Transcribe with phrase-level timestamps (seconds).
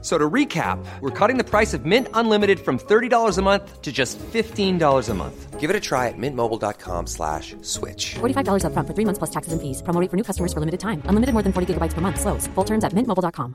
[0.00, 3.90] So to recap, we're cutting the price of Mint Unlimited from $30 a month to
[3.90, 5.58] just $15 a month.
[5.58, 8.14] Give it a try at mintmobile.com slash switch.
[8.20, 9.82] $45 up front for three months plus taxes and fees.
[9.82, 11.02] Promo rate for new customers for limited time.
[11.06, 12.20] Unlimited more than 40 gigabytes per month.
[12.20, 12.46] Slows.
[12.54, 13.54] Full terms at mintmobile.com.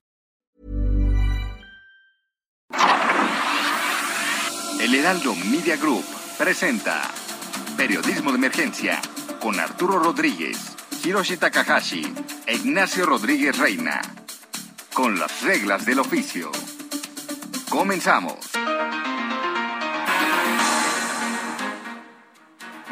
[4.81, 6.03] El Heraldo Media Group
[6.37, 7.09] presenta
[7.77, 9.01] Periodismo de Emergencia
[9.39, 12.03] con Arturo Rodríguez, Hiroshi Takahashi
[12.45, 14.01] e Ignacio Rodríguez Reina.
[14.93, 16.51] Con las reglas del oficio.
[17.69, 18.37] Comenzamos.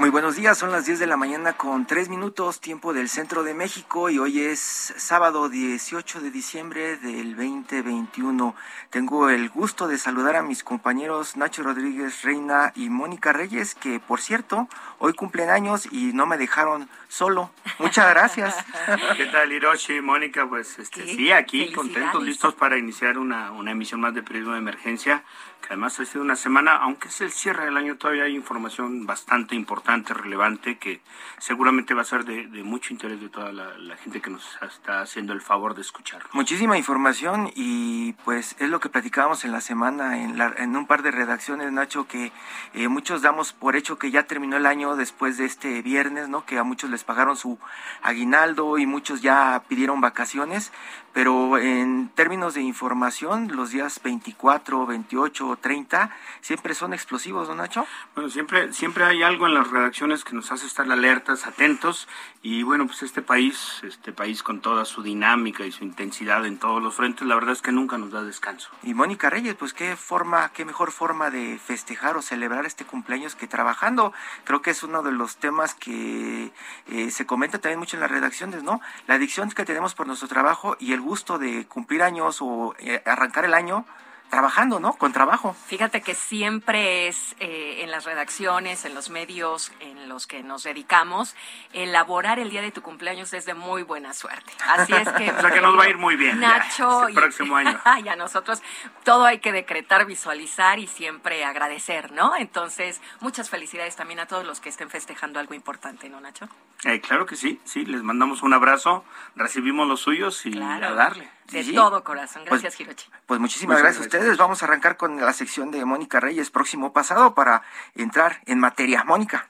[0.02, 3.44] Muy buenos días, son las 10 de la mañana con 3 minutos, tiempo del centro
[3.44, 4.60] de México y hoy es
[4.98, 8.56] sábado 18 de diciembre del 2021.
[8.90, 14.00] Tengo el gusto de saludar a mis compañeros Nacho Rodríguez Reina y Mónica Reyes, que
[14.00, 17.52] por cierto, hoy cumplen años y no me dejaron solo.
[17.78, 18.58] Muchas gracias.
[19.18, 20.02] ¿Qué tal, Hiroshi?
[20.02, 24.54] Mónica, pues este, sí, aquí contentos, listos para iniciar una, una emisión más de Periodismo
[24.54, 25.24] de Emergencia
[25.62, 29.06] que además ha sido una semana, aunque es el cierre del año, todavía hay información
[29.06, 31.02] bastante importante, relevante, que
[31.38, 35.34] seguramente va a ser de, mucho interés de toda la, gente que nos está haciendo
[35.34, 36.24] el favor de escuchar.
[36.34, 41.12] Muchísima información y pues es lo que platicábamos en la semana en, un par de
[41.12, 42.32] redacciones, Nacho, que
[42.74, 46.46] eh, muchos damos por hecho que ya terminó el año después de este viernes, ¿no?
[46.46, 47.60] Que a muchos les pagaron su
[48.02, 50.72] aguinaldo y muchos ya pidieron vacaciones,
[51.14, 57.86] pero en términos de información, los días 24, 28, 30 siempre son explosivos, ¿no, Nacho?
[58.16, 62.08] Bueno, siempre, siempre hay algo en las redacciones que nos hace estar alertas, atentos,
[62.42, 66.58] y bueno, pues este país, este país con toda su dinámica y su intensidad en
[66.58, 68.70] todos los frentes, la verdad es que nunca nos da descanso.
[68.84, 73.36] Y Mónica Reyes, pues qué forma, qué mejor forma de festejar o celebrar este cumpleaños
[73.36, 74.14] que trabajando.
[74.44, 76.52] Creo que es uno de los temas que
[76.88, 78.82] eh, se comenta también mucho en las redacciones, ¿no?
[79.08, 83.02] La adicción que tenemos por nuestro trabajo y el gusto de cumplir años o eh,
[83.06, 83.86] arrancar el año
[84.32, 84.94] trabajando, ¿no?
[84.94, 85.56] Con trabajo.
[85.68, 90.64] Fíjate que siempre es eh, en las redacciones, en los medios en los que nos
[90.64, 91.36] dedicamos,
[91.74, 94.54] elaborar el día de tu cumpleaños es de muy buena suerte.
[94.68, 95.30] Así es que...
[95.38, 96.40] o sea que nos va a ir muy bien.
[96.40, 97.10] Nacho.
[97.10, 97.80] el próximo año.
[98.04, 98.64] y a nosotros
[99.04, 102.36] todo hay que decretar, visualizar y siempre agradecer, ¿no?
[102.38, 106.48] Entonces, muchas felicidades también a todos los que estén festejando algo importante, ¿no, Nacho?
[106.86, 109.04] Eh, claro que sí, sí, les mandamos un abrazo,
[109.36, 111.30] recibimos los suyos y a darle.
[111.50, 112.44] De todo corazón.
[112.48, 113.10] Pues, gracias, Hirochi.
[113.26, 114.38] Pues muchísimas gracias, a ustedes.
[114.38, 117.64] Vamos a arrancar con la sección de Mónica Reyes próximo pasado para
[117.96, 119.04] entrar en materia.
[119.04, 119.50] Mónica.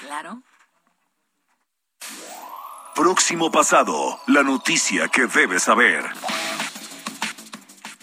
[0.00, 0.42] Claro.
[2.94, 6.04] Próximo pasado, la noticia que debes saber.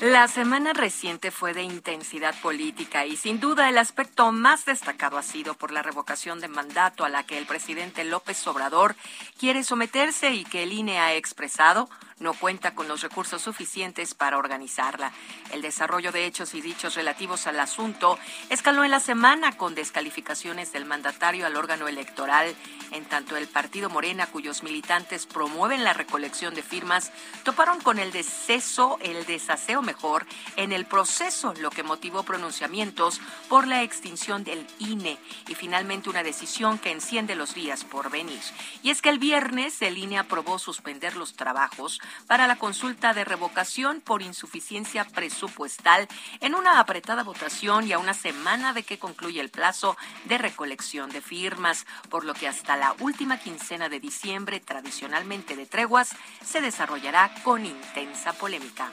[0.01, 5.23] La semana reciente fue de intensidad política y sin duda el aspecto más destacado ha
[5.23, 8.95] sido por la revocación de mandato a la que el presidente López Obrador
[9.37, 14.37] quiere someterse y que el INE ha expresado no cuenta con los recursos suficientes para
[14.37, 15.11] organizarla.
[15.51, 18.17] El desarrollo de hechos y dichos relativos al asunto
[18.49, 22.55] escaló en la semana con descalificaciones del mandatario al órgano electoral,
[22.91, 27.11] en tanto el partido Morena, cuyos militantes promueven la recolección de firmas,
[27.43, 30.25] toparon con el deceso, el desaseo mejor,
[30.55, 36.23] en el proceso, lo que motivó pronunciamientos por la extinción del INE y finalmente una
[36.23, 38.39] decisión que enciende los días por venir.
[38.83, 43.25] Y es que el viernes el INE aprobó suspender los trabajos para la consulta de
[43.25, 46.07] revocación por insuficiencia presupuestal
[46.41, 51.09] en una apretada votación y a una semana de que concluye el plazo de recolección
[51.09, 56.61] de firmas, por lo que hasta la última quincena de diciembre, tradicionalmente de treguas, se
[56.61, 58.91] desarrollará con intensa polémica.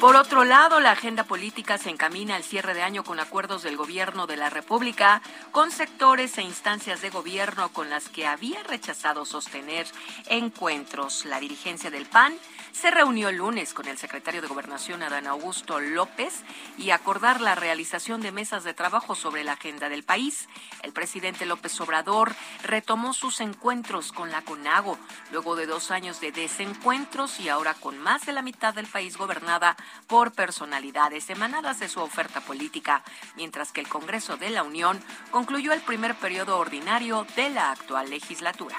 [0.00, 3.78] Por otro lado, la agenda política se encamina al cierre de año con acuerdos del
[3.78, 9.24] gobierno de la República con sectores e instancias de gobierno con las que había rechazado
[9.24, 9.86] sostener
[10.26, 11.24] encuentros.
[11.24, 12.34] La dirigencia del PAN
[12.76, 16.42] se reunió el lunes con el secretario de Gobernación, Adán Augusto López,
[16.76, 20.46] y acordar la realización de mesas de trabajo sobre la agenda del país.
[20.82, 24.98] El presidente López Obrador retomó sus encuentros con la CONAGO,
[25.32, 29.16] luego de dos años de desencuentros y ahora con más de la mitad del país
[29.16, 29.74] gobernada
[30.06, 33.02] por personalidades emanadas de su oferta política,
[33.36, 35.00] mientras que el Congreso de la Unión
[35.30, 38.76] concluyó el primer periodo ordinario de la actual legislatura.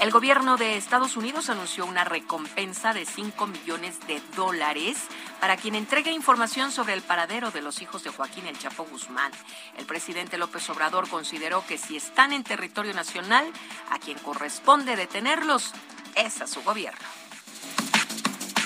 [0.00, 4.96] El gobierno de Estados Unidos anunció una recompensa de 5 millones de dólares
[5.40, 9.32] para quien entregue información sobre el paradero de los hijos de Joaquín El Chapo Guzmán.
[9.76, 13.44] El presidente López Obrador consideró que si están en territorio nacional,
[13.90, 15.72] a quien corresponde detenerlos
[16.14, 17.06] es a su gobierno.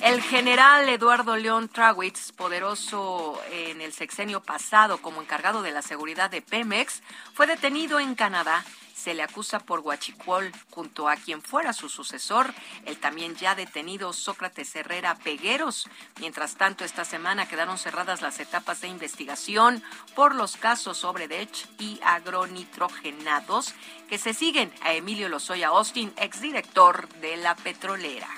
[0.03, 6.29] El general Eduardo León Trawitz, poderoso en el sexenio pasado como encargado de la seguridad
[6.29, 7.03] de Pemex,
[7.33, 8.65] fue detenido en Canadá.
[9.03, 12.55] Se le acusa por Huachicol junto a quien fuera su sucesor,
[12.87, 15.89] el también ya detenido Sócrates Herrera Pegueros.
[16.21, 19.83] Mientras tanto, esta semana quedaron cerradas las etapas de investigación
[20.15, 23.75] por los casos sobre DECH y agronitrogenados
[24.09, 28.29] que se siguen a Emilio Lozoya Austin, exdirector de la petrolera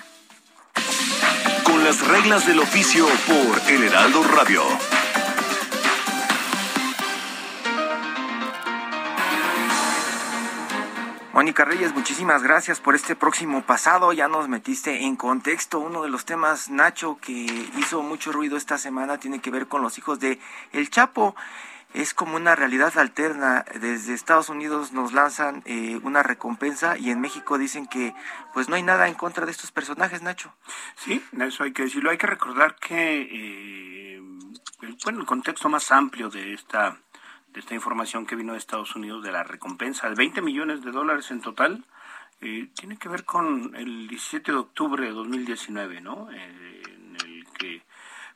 [1.63, 4.61] con las reglas del oficio por El Heraldo Radio.
[11.35, 14.13] Mónica Reyes, muchísimas gracias por este próximo pasado.
[14.13, 15.81] Ya nos metiste en contexto.
[15.81, 17.33] Uno de los temas, Nacho, que
[17.77, 20.39] hizo mucho ruido esta semana tiene que ver con los hijos de
[20.71, 21.35] El Chapo
[21.93, 23.65] es como una realidad alterna.
[23.81, 28.15] Desde Estados Unidos nos lanzan eh, una recompensa y en México dicen que
[28.53, 30.55] pues no hay nada en contra de estos personajes, Nacho.
[30.95, 32.11] Sí, eso hay que decirlo.
[32.11, 34.21] Hay que recordar que eh,
[35.03, 36.97] bueno, el contexto más amplio de esta
[37.55, 40.91] de esta información que vino de Estados Unidos de la recompensa de 20 millones de
[40.91, 41.85] dólares en total
[42.41, 46.29] eh, tiene que ver con el 17 de octubre de 2019, ¿no?
[46.31, 47.81] en el que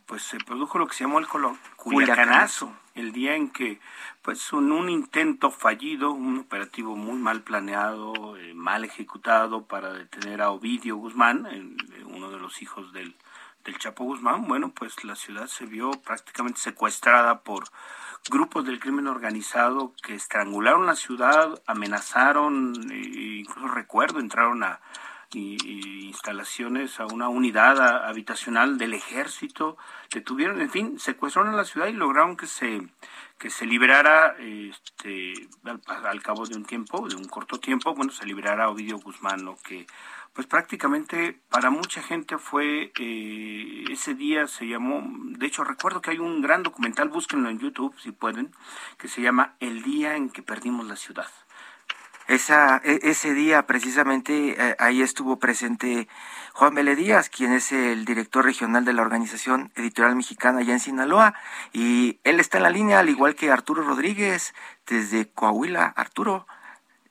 [0.06, 1.27] pues se produjo lo que se llamó el
[1.75, 3.80] Culiacanazo, el día en que,
[4.24, 10.42] pues, un, un intento fallido, un operativo muy mal planeado, eh, mal ejecutado para detener
[10.42, 11.48] a Ovidio Guzmán,
[12.07, 13.16] uno de los hijos del,
[13.63, 17.66] del Chapo Guzmán, bueno, pues la ciudad se vio prácticamente secuestrada por
[18.30, 24.80] grupos del crimen organizado que estrangularon la ciudad, amenazaron, e incluso recuerdo, entraron a
[25.31, 29.77] instalaciones a una unidad habitacional del ejército,
[30.12, 32.88] detuvieron, en fin, secuestraron a la ciudad y lograron que se
[33.39, 35.33] que se liberara este,
[35.88, 39.56] al, cabo de un tiempo, de un corto tiempo, bueno, se liberara Ovidio Guzmán, lo
[39.56, 39.88] que
[40.40, 45.04] pues prácticamente para mucha gente fue eh, ese día se llamó,
[45.38, 48.56] de hecho recuerdo que hay un gran documental, búsquenlo en YouTube si pueden,
[48.98, 51.28] que se llama El día en que perdimos la ciudad.
[52.30, 56.08] Esa, e, ese día precisamente eh, ahí estuvo presente
[56.54, 60.80] Juan Vélez Díaz, quien es el director regional de la Organización Editorial Mexicana allá en
[60.80, 61.34] Sinaloa,
[61.74, 64.54] y él está en la línea, al igual que Arturo Rodríguez,
[64.88, 65.84] desde Coahuila.
[65.98, 66.48] Arturo,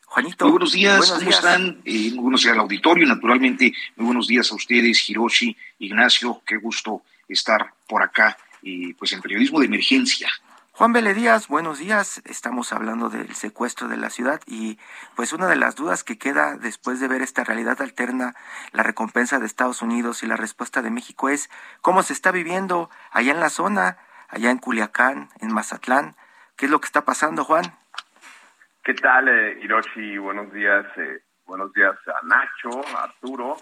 [0.08, 0.46] Juanito.
[0.46, 1.80] Muy buenos días, ¿cómo están?
[1.84, 6.56] Eh, muy buenos días al auditorio, naturalmente, muy buenos días a ustedes, Hiroshi, Ignacio, qué
[6.56, 10.28] gusto estar por acá, y pues en periodismo de emergencia.
[10.72, 12.22] Juan Vélez Díaz, buenos días.
[12.24, 14.78] Estamos hablando del secuestro de la ciudad y
[15.16, 18.36] pues una de las dudas que queda después de ver esta realidad alterna,
[18.72, 21.50] la recompensa de Estados Unidos y la respuesta de México es
[21.82, 26.16] cómo se está viviendo allá en la zona, allá en Culiacán, en Mazatlán.
[26.56, 27.77] ¿Qué es lo que está pasando, Juan?
[28.88, 30.16] ¿Qué tal, eh, Hiroshi?
[30.16, 30.86] Buenos días.
[30.96, 33.58] Eh, buenos días a Nacho, a Arturo.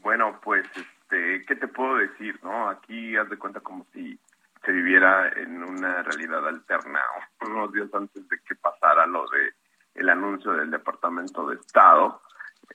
[0.00, 2.70] Bueno, pues, este, ¿qué te puedo decir, no?
[2.70, 4.18] Aquí haz de cuenta como si
[4.64, 6.98] se viviera en una realidad alterna
[7.42, 9.52] unos días antes de que pasara lo de
[9.96, 12.22] el anuncio del Departamento de Estado,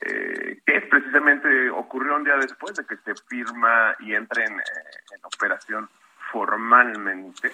[0.01, 4.59] eh, que es precisamente ocurrió un día después de que se firma y entre en,
[4.59, 5.89] eh, operación
[6.31, 7.51] formalmente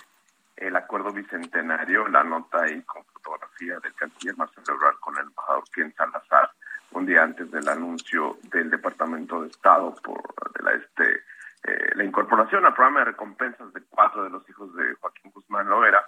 [0.57, 5.63] el acuerdo bicentenario, la nota y con fotografía del canciller Marcelo Ebrard con el embajador
[5.74, 6.51] Ken Salazar,
[6.92, 10.22] un día antes del anuncio del Departamento de Estado por
[10.54, 11.24] de la este
[11.63, 15.67] eh, la incorporación al programa de recompensas de cuatro de los hijos de Joaquín Guzmán
[15.67, 16.05] Loera,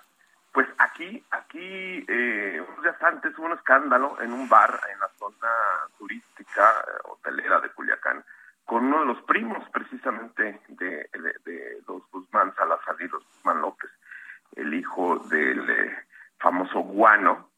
[0.53, 5.09] pues aquí, aquí, eh, unos días antes hubo un escándalo en un bar en la
[5.17, 5.49] zona
[5.97, 8.23] turística eh, hotelera de Culiacán,
[8.65, 11.09] con uno de los primos precisamente de,
[11.87, 13.89] los Guzmán Salazar y los Guzmán López,
[14.55, 15.97] el hijo del eh,
[16.39, 17.49] famoso Guano,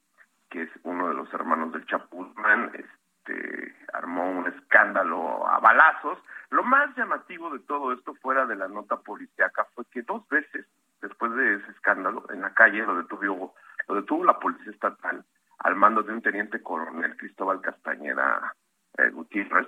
[0.50, 6.18] que es uno de los hermanos del Chapuzmán, este, armó un escándalo a balazos.
[6.50, 10.66] Lo más llamativo de todo esto, fuera de la nota policíaca, fue que dos veces
[11.02, 13.56] después de ese escándalo, en la calle lo detuvo,
[13.88, 15.24] lo detuvo la policía estatal
[15.60, 18.54] al mando de un teniente coronel Cristóbal Castañeda
[18.98, 19.68] eh, Gutiérrez,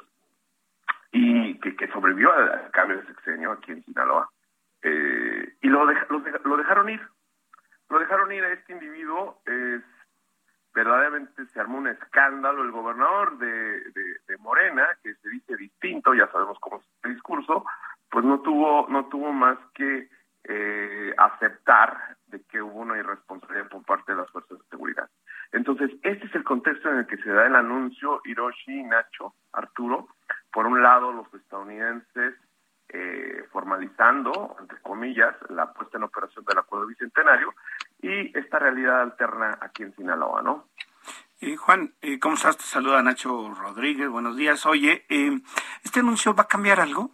[1.11, 4.29] y que, que sobrevivió al cambio de sexenio aquí en Sinaloa,
[4.83, 7.01] eh, y lo, lo, dejaron ir.
[7.89, 9.81] Lo dejaron ir a este individuo, es
[10.73, 12.63] verdaderamente se armó un escándalo.
[12.63, 13.81] El gobernador de,
[14.27, 17.65] de, Morena, que se dice distinto, ya sabemos cómo es el discurso,
[18.09, 20.09] pues no tuvo, no tuvo más que
[20.45, 25.09] eh, aceptar de que hubo una irresponsabilidad por parte de las fuerzas de seguridad.
[25.51, 27.55] Entonces, este es el contexto en el que se da el
[28.25, 30.07] Hiroshi, Nacho, Arturo.
[30.51, 32.35] Por un lado, los estadounidenses
[32.89, 37.53] eh, formalizando, entre comillas, la puesta en operación del acuerdo bicentenario
[38.01, 40.67] y esta realidad alterna aquí en Sinaloa, ¿no?
[41.39, 42.57] Eh, Juan, eh, ¿cómo estás?
[42.57, 44.09] Te saluda Nacho Rodríguez.
[44.09, 44.65] Buenos días.
[44.65, 45.41] Oye, eh,
[45.83, 47.11] ¿este anuncio va a cambiar algo?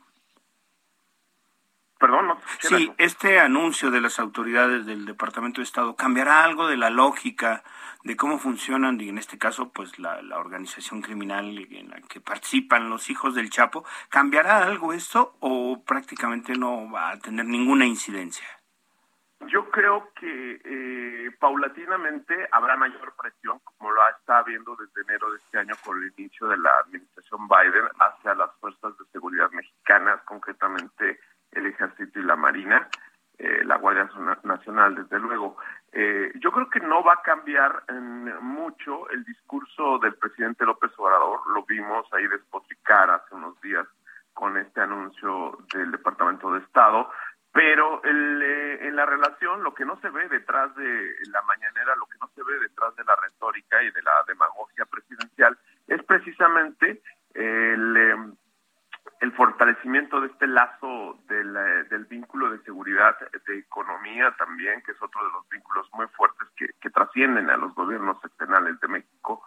[2.68, 7.64] Sí, este anuncio de las autoridades del Departamento de Estado cambiará algo de la lógica
[8.04, 12.22] de cómo funcionan, y en este caso, pues la, la organización criminal en la que
[12.22, 13.86] participan los hijos del Chapo.
[14.10, 18.48] ¿Cambiará algo esto o prácticamente no va a tener ninguna incidencia?
[19.46, 25.38] Yo creo que eh, paulatinamente habrá mayor presión, como lo está habiendo desde enero de
[25.38, 30.22] este año con el inicio de la administración Biden hacia las fuerzas de seguridad mexicanas,
[30.24, 31.20] concretamente
[31.52, 32.88] el Ejército y la Marina,
[33.38, 34.10] eh, la Guardia
[34.44, 35.58] Nacional, desde luego.
[35.92, 37.84] Eh, yo creo que no va a cambiar
[38.42, 41.40] mucho el discurso del presidente López Obrador.
[41.54, 43.88] Lo vimos ahí despotricar hace unos días
[44.34, 47.10] con este anuncio del Departamento de Estado
[47.58, 51.96] pero el, eh, en la relación lo que no se ve detrás de la mañanera,
[51.96, 56.04] lo que no se ve detrás de la retórica y de la demagogia presidencial es
[56.04, 57.02] precisamente
[57.34, 58.37] el, em, el
[59.38, 61.54] fortalecimiento de este lazo del,
[61.90, 63.16] del, vínculo de seguridad,
[63.46, 67.56] de economía también, que es otro de los vínculos muy fuertes que, que trascienden a
[67.56, 69.44] los gobiernos seccionales de México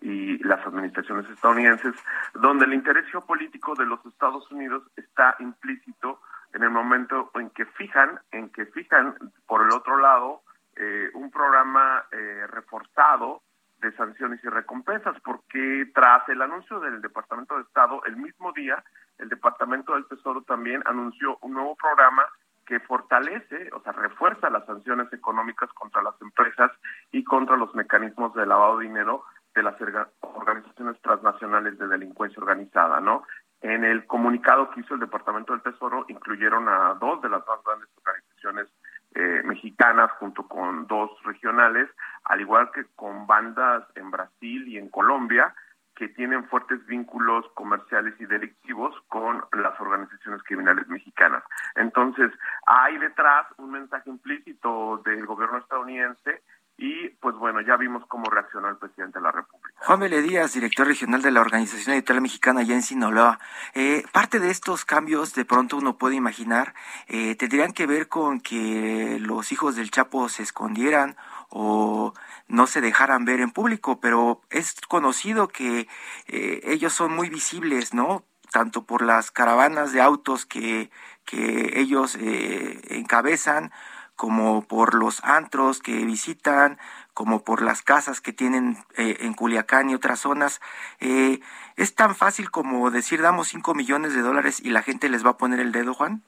[0.00, 1.94] y las administraciones estadounidenses,
[2.34, 6.20] donde el interés geopolítico de los Estados Unidos está implícito
[6.52, 9.14] en el momento en que fijan, en que fijan
[9.46, 10.42] por el otro lado
[10.76, 13.42] eh, un programa eh, reforzado
[13.80, 18.82] de sanciones y recompensas, porque tras el anuncio del Departamento de Estado, el mismo día,
[19.18, 22.24] el Departamento del Tesoro también anunció un nuevo programa
[22.66, 26.70] que fortalece, o sea, refuerza las sanciones económicas contra las empresas
[27.10, 29.74] y contra los mecanismos de lavado de dinero de las
[30.20, 33.24] organizaciones transnacionales de delincuencia organizada, ¿no?
[33.62, 37.58] En el comunicado que hizo el Departamento del Tesoro incluyeron a dos de las más
[37.64, 38.68] grandes organizaciones
[39.14, 41.88] eh, mexicanas junto con dos regionales,
[42.24, 45.54] al igual que con bandas en Brasil y en Colombia
[45.98, 51.42] que tienen fuertes vínculos comerciales y delictivos con las organizaciones criminales mexicanas.
[51.74, 52.30] Entonces,
[52.66, 56.40] hay detrás un mensaje implícito del gobierno estadounidense
[56.76, 59.74] y pues bueno, ya vimos cómo reaccionó el presidente de la República.
[59.80, 63.40] Juan Vélez Díaz, director regional de la Organización Editorial Mexicana allá en Sinaloa.
[63.74, 66.74] Eh, parte de estos cambios, de pronto uno puede imaginar,
[67.08, 71.16] eh, tendrían que ver con que los hijos del Chapo se escondieran
[71.48, 72.14] o
[72.46, 75.88] no se dejaran ver en público, pero es conocido que
[76.26, 78.24] eh, ellos son muy visibles, ¿no?
[78.50, 80.90] Tanto por las caravanas de autos que,
[81.24, 83.70] que ellos eh, encabezan,
[84.18, 86.78] como por los antros que visitan,
[87.14, 90.60] como por las casas que tienen eh, en Culiacán y otras zonas.
[90.98, 91.38] Eh,
[91.76, 95.30] ¿Es tan fácil como decir damos 5 millones de dólares y la gente les va
[95.30, 96.22] a poner el dedo, Juan?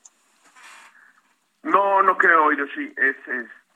[1.64, 2.94] No, no creo, Yoshi.
[2.96, 3.16] Es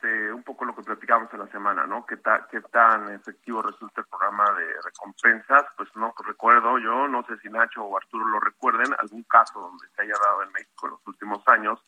[0.05, 2.05] este, un poco lo que platicamos en la semana, ¿no?
[2.07, 2.19] ¿Qué,
[2.51, 5.65] qué tan efectivo resulta el programa de recompensas?
[5.77, 9.87] Pues no recuerdo yo, no sé si Nacho o Arturo lo recuerden, algún caso donde
[9.95, 11.81] se haya dado en México en los últimos años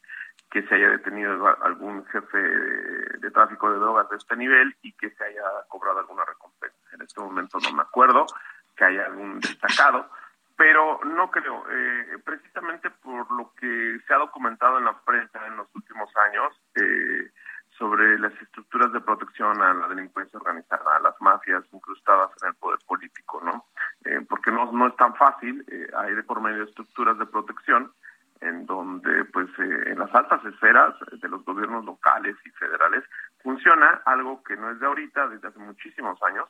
[0.51, 5.11] que se haya detenido algún jefe de, tráfico de drogas de este nivel y que
[5.11, 6.77] se haya cobrado alguna recompensa.
[6.93, 8.27] En este momento no me acuerdo
[8.77, 10.09] que haya algún destacado,
[10.57, 15.57] pero no creo, eh, precisamente por lo que se ha documentado en la prensa en
[15.57, 17.31] los últimos años eh,
[17.79, 22.55] sobre las estructuras de protección a la delincuencia organizada, a las mafias incrustadas en el
[22.55, 23.67] poder político, ¿no?
[24.05, 25.65] Eh, porque no, no es tan fácil,
[25.97, 27.93] hay de por medio estructuras de protección
[28.41, 33.05] en donde pues eh, en las altas esferas de los gobiernos locales y federales
[33.43, 36.49] funciona algo que no es de ahorita, desde hace muchísimos años,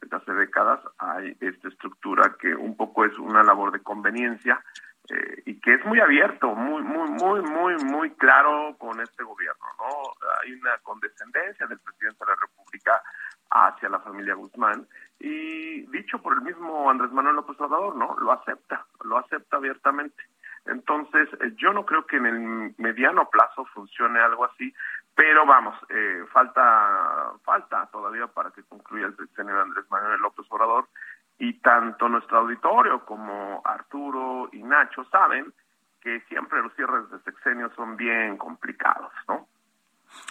[0.00, 4.62] desde hace décadas hay esta estructura que un poco es una labor de conveniencia
[5.10, 9.57] eh, y que es muy abierto, muy, muy, muy, muy, muy claro con este gobierno,
[9.57, 9.57] ¿no?
[10.54, 13.02] Una condescendencia del presidente de la República
[13.50, 14.86] hacia la familia Guzmán
[15.18, 18.16] y dicho por el mismo Andrés Manuel López Obrador, ¿no?
[18.18, 20.22] Lo acepta, lo acepta abiertamente.
[20.66, 24.72] Entonces, eh, yo no creo que en el mediano plazo funcione algo así,
[25.14, 30.88] pero vamos, eh, falta falta todavía para que concluya el sexenio Andrés Manuel López Obrador
[31.38, 35.52] y tanto nuestro auditorio como Arturo y Nacho saben
[36.00, 39.47] que siempre los cierres de sexenio son bien complicados, ¿no?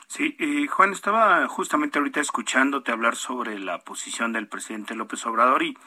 [0.09, 5.63] Sí, eh, Juan, estaba justamente ahorita escuchándote hablar sobre la posición del presidente López Obrador
[5.63, 5.77] y,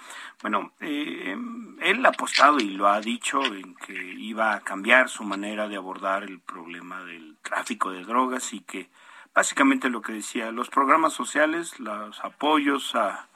[0.43, 1.35] bueno, eh,
[1.81, 5.77] él ha apostado y lo ha dicho en que iba a cambiar su manera de
[5.77, 8.91] abordar el problema del tráfico de drogas y que
[9.35, 13.27] básicamente lo que decía, los programas sociales, los apoyos a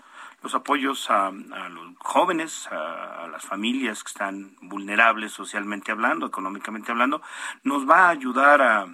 [0.43, 7.23] los apoyos a, los jóvenes, a, las familias que están vulnerables socialmente hablando, económicamente hablando,
[7.63, 8.87] nos va a ayudar a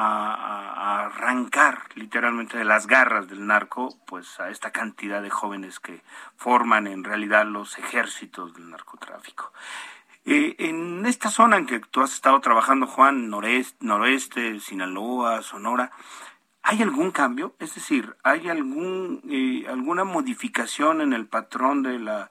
[0.00, 6.02] a, arrancar literalmente de las garras del narco, pues a esta cantidad de jóvenes que
[6.36, 9.52] forman en realidad los ejércitos del narcotráfico.
[10.24, 15.90] Eh, en esta zona en que tú has estado trabajando, Juan, noreste, noroeste, Sinaloa, Sonora,
[16.62, 17.54] ¿Hay algún cambio?
[17.58, 22.30] Es decir, ¿hay algún, eh, alguna modificación en el patrón de la,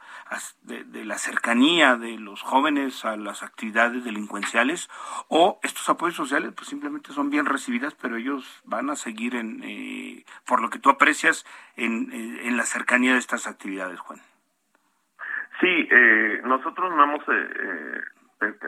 [0.61, 4.87] de, la cercanía de los jóvenes a las actividades delincuenciales?
[5.29, 9.63] ¿O estos apoyos sociales pues simplemente son bien recibidas, pero ellos van a seguir, en,
[9.63, 11.45] eh, por lo que tú aprecias,
[11.75, 14.21] en, eh, en la cercanía de estas actividades, Juan?
[15.59, 15.89] Sí,
[16.45, 17.25] nosotros no hemos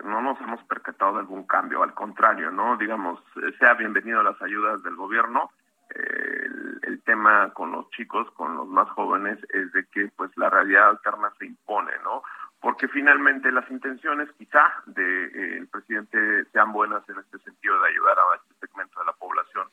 [0.04, 2.78] no nos hemos percatado de algún cambio, al contrario, ¿no?
[2.78, 3.22] Digamos,
[3.60, 5.52] sea bienvenido las ayudas del gobierno.
[5.96, 10.90] el, tema con los chicos, con los más jóvenes, es de que pues la realidad
[10.90, 12.22] alterna se impone, ¿no?
[12.62, 17.90] Porque finalmente las intenciones quizá del de, eh, presidente sean buenas en este sentido de
[17.90, 19.68] ayudar a este segmento de la población,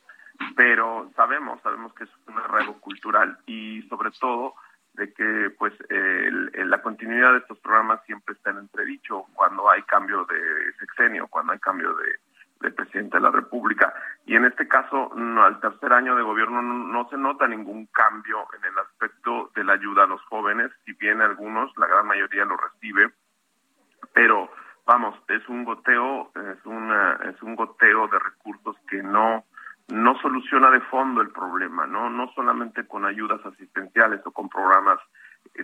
[0.57, 4.55] pero sabemos, sabemos que es un arraigo cultural y sobre todo
[4.95, 10.25] de que pues la continuidad de estos programas siempre está en entredicho cuando hay cambio
[10.25, 13.95] de sexenio, cuando hay cambio de, presidente de la República.
[14.27, 18.47] Y en este caso, no, al tercer año de gobierno no, se nota ningún cambio
[18.59, 22.45] en el aspecto de la ayuda a los jóvenes, si bien algunos, la gran mayoría
[22.45, 23.11] lo recibe,
[24.13, 24.51] pero
[24.85, 29.45] vamos, es un goteo, es una, es un goteo de recursos que no
[29.89, 32.11] no soluciona de fondo el problema, ¿no?
[32.11, 34.99] No solamente con ayudas asistenciales o con programas,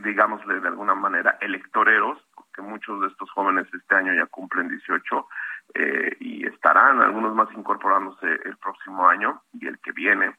[0.03, 5.29] digamos, de alguna manera electoreros, porque muchos de estos jóvenes este año ya cumplen 18
[5.75, 10.35] eh, y estarán algunos más incorporándose el próximo año y el que viene.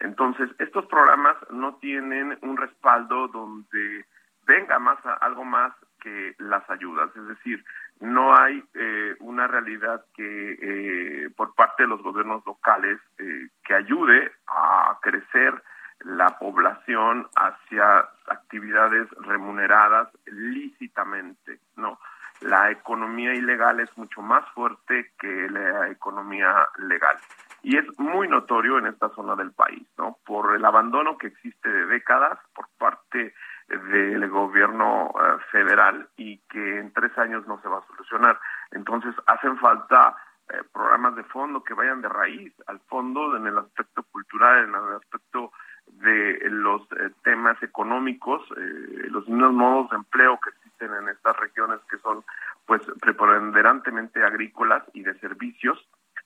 [0.00, 4.04] Entonces, estos programas no tienen un respaldo donde
[4.46, 7.64] venga más algo más que las ayudas, es decir,
[8.00, 13.74] no hay eh, una realidad que eh, por parte de los gobiernos locales eh, que
[13.74, 15.62] ayude a crecer
[16.00, 21.60] la población hacia actividades remuneradas lícitamente.
[21.76, 21.98] No,
[22.40, 27.18] la economía ilegal es mucho más fuerte que la economía legal.
[27.62, 30.16] Y es muy notorio en esta zona del país, ¿no?
[30.24, 33.34] Por el abandono que existe de décadas por parte
[33.70, 38.38] del gobierno eh, federal y que en tres años no se va a solucionar.
[38.72, 40.16] Entonces hacen falta
[40.48, 44.74] eh, programas de fondo que vayan de raíz al fondo en el aspecto cultural, en
[44.74, 45.52] el aspecto
[45.86, 51.80] de los eh, temas económicos, los mismos modos de empleo que existen en estas regiones
[51.88, 52.24] que son
[52.66, 55.78] pues preponderantemente agrícolas y de servicios.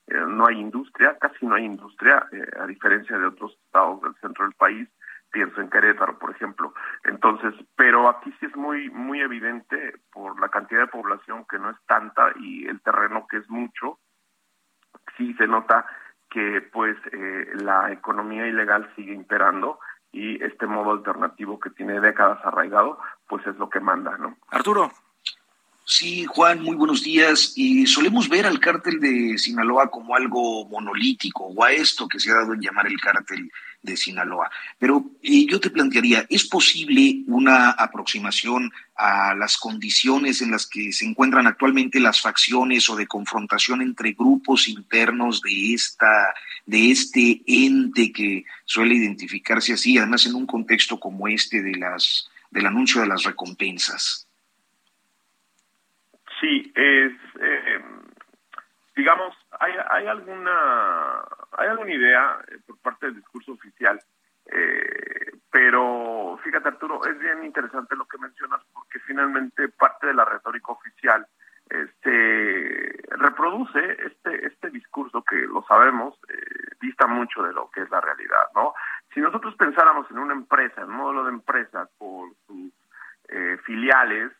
[0.07, 2.27] no hay industria, casi no hay industria,
[2.59, 4.87] a diferencia de otros estados del centro del país
[5.35, 6.73] pienso en Querétaro, por ejemplo.
[7.03, 11.71] Entonces, pero aquí sí es muy muy evidente por la cantidad de población que no
[11.71, 13.99] es tanta y el terreno que es mucho,
[15.17, 15.85] sí se nota
[16.29, 19.77] que pues eh, la economía ilegal sigue imperando
[20.13, 24.37] y este modo alternativo que tiene décadas arraigado, pues es lo que manda, ¿no?
[24.51, 24.89] Arturo.
[25.87, 27.53] Sí, Juan, muy buenos días.
[27.55, 32.31] Y solemos ver al cártel de Sinaloa como algo monolítico o a esto que se
[32.31, 33.51] ha dado en llamar el cártel
[33.85, 34.49] de Sinaloa.
[34.77, 40.91] Pero eh, yo te plantearía, ¿es posible una aproximación a las condiciones en las que
[40.91, 46.33] se encuentran actualmente las facciones o de confrontación entre grupos internos de esta
[46.65, 52.29] de este ente que suele identificarse así, además en un contexto como este de las
[52.49, 54.27] del anuncio de las recompensas?
[56.41, 57.11] Sí, eh,
[58.95, 61.23] digamos, hay, hay alguna
[61.57, 63.99] hay alguna idea eh, por parte del discurso oficial,
[64.47, 70.25] eh, pero fíjate Arturo, es bien interesante lo que mencionas porque finalmente parte de la
[70.25, 71.25] retórica oficial
[71.69, 77.89] este reproduce este este discurso que lo sabemos eh, dista mucho de lo que es
[77.89, 78.73] la realidad, ¿no?
[79.13, 82.71] Si nosotros pensáramos en una empresa, en un modelo de empresa con sus
[83.29, 84.31] eh, filiales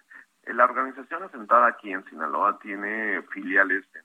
[0.54, 4.04] la organización asentada aquí en Sinaloa tiene filiales en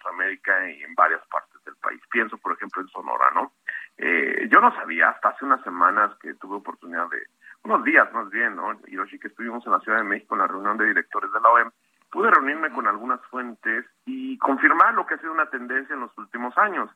[0.00, 2.00] Centroamérica y en varias partes del país.
[2.10, 3.52] Pienso, por ejemplo, en Sonora, ¿no?
[3.98, 7.22] Eh, yo no sabía hasta hace unas semanas que tuve oportunidad de,
[7.64, 8.72] unos días más bien, ¿no?
[8.86, 11.50] Hiroshi, que estuvimos en la Ciudad de México en la reunión de directores de la
[11.50, 11.70] OEM,
[12.10, 16.16] pude reunirme con algunas fuentes y confirmar lo que ha sido una tendencia en los
[16.16, 16.90] últimos años.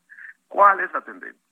[0.47, 1.44] ¿Cuál es la tendencia?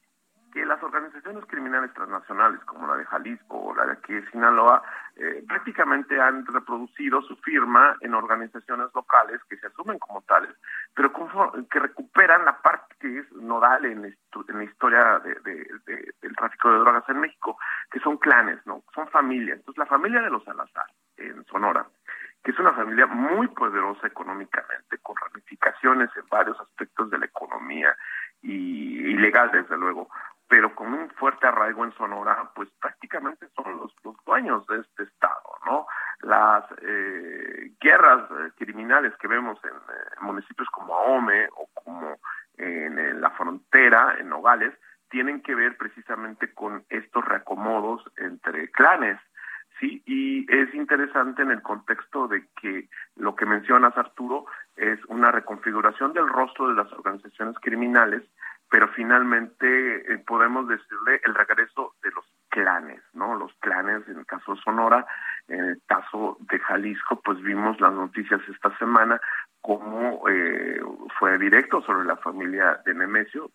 [0.54, 4.84] Que las organizaciones criminales transnacionales como la de Jalisco o la de aquí de Sinaloa
[5.16, 10.56] eh, prácticamente han reproducido su firma en organizaciones locales que se asumen como tales,
[10.94, 11.12] pero
[11.72, 17.10] que recuperan la parte que es nodal en, en la historia del tráfico de drogas
[17.10, 17.58] en México,
[17.90, 19.58] que son clanes, no, son familias.
[19.58, 20.86] Entonces la familia de los Salazar
[21.18, 21.86] en Sonora
[22.44, 27.96] que es una familia muy poderosa económicamente, con ramificaciones en varios aspectos de la economía,
[28.42, 30.10] ilegal desde luego,
[30.54, 33.92] pero con un fuerte arraigo en Sonora, pues prácticamente son los,
[34.24, 35.88] dueños de este estado, ¿no?
[36.22, 42.20] Las eh, guerras eh, criminales que vemos en, municipios como Ahome o como
[42.58, 44.76] en, la frontera, en Nogales,
[45.10, 49.18] tienen que ver precisamente con estos reacomodos entre clanes,
[49.80, 50.04] ¿sí?
[50.06, 56.14] Y es interesante en el contexto de que lo que mencionas, Arturo, es una reconfiguración
[56.14, 58.22] del rostro de las organizaciones criminales
[58.70, 63.36] pero finalmente eh, podemos decirle el regreso de los clanes, ¿no?
[63.36, 65.06] Los clanes, en el caso de Sonora,
[65.48, 69.20] en el caso de Jalisco, pues vimos las noticias esta semana
[69.62, 70.82] como eh,
[71.20, 73.52] fue directo sobre la familia de Nemesio,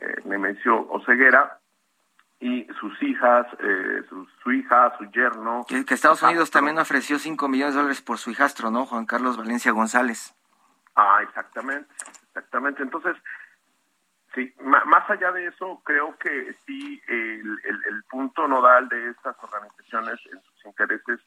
[0.00, 1.58] eh, Nemesio Oceguera,
[2.38, 3.46] y sus hijas,
[4.42, 5.64] su, hija, su yerno.
[5.66, 8.84] Que, que Estados Unidos también ofreció 5 millones de dólares por su hijastro, ¿no?
[8.84, 10.34] Juan Carlos Valencia González.
[10.96, 11.88] Ah, exactamente,
[12.28, 12.82] exactamente.
[12.82, 13.16] Entonces,
[14.36, 20.20] Sí, más allá de eso, creo que sí, el, el, punto nodal de estas organizaciones
[20.30, 21.20] en sus intereses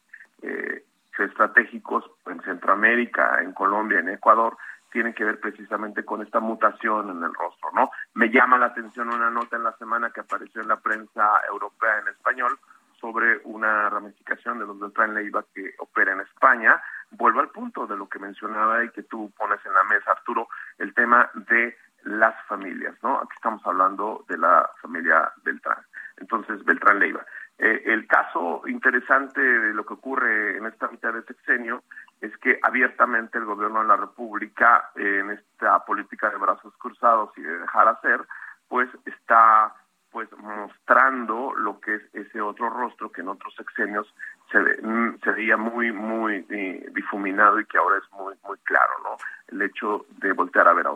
[0.44, 0.86] eh,
[1.18, 4.56] estratégicos en Centroamérica, en Colombia, en Ecuador,
[4.92, 7.90] tienen que ver precisamente con esta mutación en el rostro, ¿no?
[8.14, 11.98] Me llama la atención una nota en la semana que apareció en la prensa europea
[12.02, 12.60] en español
[13.02, 16.80] sobre una ramificación de los Beltrán Leiva que opera en España.
[17.10, 20.48] Vuelvo al punto de lo que mencionaba y que tú pones en la mesa, Arturo,
[20.78, 21.76] el tema de
[22.18, 23.18] las familias, ¿no?
[23.18, 25.80] Aquí estamos hablando de la familia Beltrán.
[26.18, 27.26] Entonces, Beltrán Leiva.
[27.58, 31.84] Eh, el caso interesante de lo que ocurre en esta mitad de sexenio
[32.22, 37.42] es que abiertamente el gobierno de la República, en esta política de brazos cruzados y
[37.42, 38.26] de dejar hacer,
[38.70, 39.74] pues está
[40.12, 44.12] pues mostrando lo que es ese otro rostro que en otros sexenios
[44.52, 48.94] se, mm, se veía muy, muy eh, difuminado y que ahora es muy, muy claro,
[49.04, 49.18] ¿no?
[49.48, 50.92] El hecho de voltear a ver a.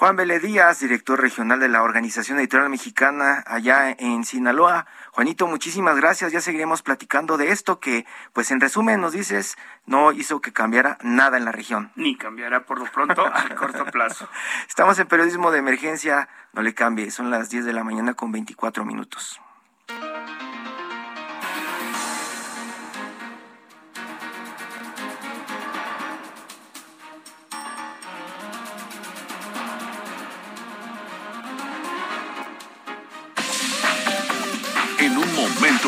[0.00, 4.86] Juan Vélez Díaz, director regional de la Organización Editorial Mexicana allá en Sinaloa.
[5.10, 6.32] Juanito, muchísimas gracias.
[6.32, 10.96] Ya seguiremos platicando de esto que, pues en resumen, nos dices, no hizo que cambiara
[11.02, 11.92] nada en la región.
[11.96, 14.26] Ni cambiará por lo pronto a corto plazo.
[14.70, 16.30] Estamos en periodismo de emergencia.
[16.54, 19.38] No le cambie, son las 10 de la mañana con 24 minutos.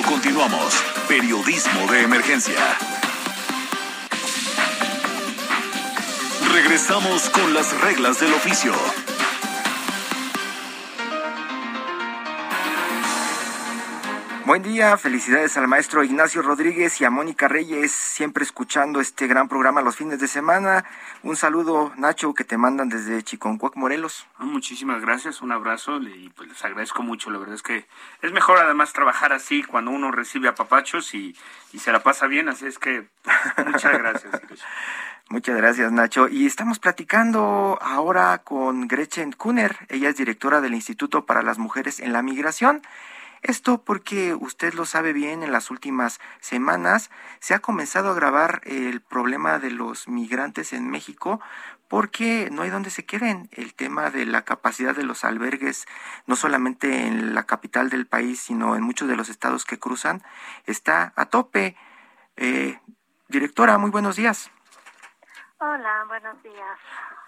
[0.01, 0.83] Continuamos.
[1.09, 2.55] Periodismo de emergencia.
[6.53, 8.73] Regresamos con las reglas del oficio.
[14.53, 19.49] Buen día, felicidades al maestro Ignacio Rodríguez y a Mónica Reyes, siempre escuchando este gran
[19.49, 20.85] programa los fines de semana.
[21.23, 24.27] Un saludo, Nacho, que te mandan desde Chiconcuac, Morelos.
[24.37, 27.31] Ah, muchísimas gracias, un abrazo y pues les agradezco mucho.
[27.31, 27.87] La verdad es que
[28.21, 31.35] es mejor además trabajar así cuando uno recibe a papachos y,
[31.73, 33.09] y se la pasa bien, así es que
[33.67, 34.39] muchas gracias.
[35.31, 36.29] Muchas gracias, Nacho.
[36.29, 39.79] Y estamos platicando ahora con Gretchen Kuhner.
[39.89, 42.83] Ella es directora del Instituto para las Mujeres en la Migración.
[43.43, 48.61] Esto porque usted lo sabe bien, en las últimas semanas se ha comenzado a agravar
[48.65, 51.41] el problema de los migrantes en México
[51.89, 53.49] porque no hay donde se queden.
[53.51, 55.87] El tema de la capacidad de los albergues,
[56.27, 60.23] no solamente en la capital del país, sino en muchos de los estados que cruzan,
[60.65, 61.77] está a tope.
[62.37, 62.79] Eh,
[63.29, 64.53] directora, muy buenos días.
[65.59, 66.79] Hola, buenos días.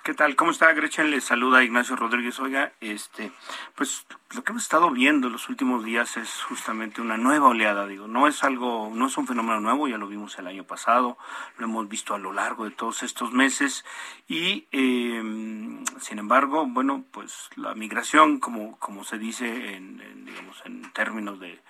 [0.05, 0.37] ¿Qué tal?
[0.37, 1.11] ¿Cómo está Gretchen?
[1.11, 2.39] Le saluda Ignacio Rodríguez.
[2.39, 3.33] Oiga, este,
[3.75, 7.87] pues lo que hemos estado viendo en los últimos días es justamente una nueva oleada,
[7.87, 11.17] digo, no es algo, no es un fenómeno nuevo, ya lo vimos el año pasado,
[11.57, 13.87] lo hemos visto a lo largo de todos estos meses
[14.29, 20.93] y, em, sin embargo, bueno, pues la migración, como, como se dice en, digamos, en
[20.93, 21.63] términos de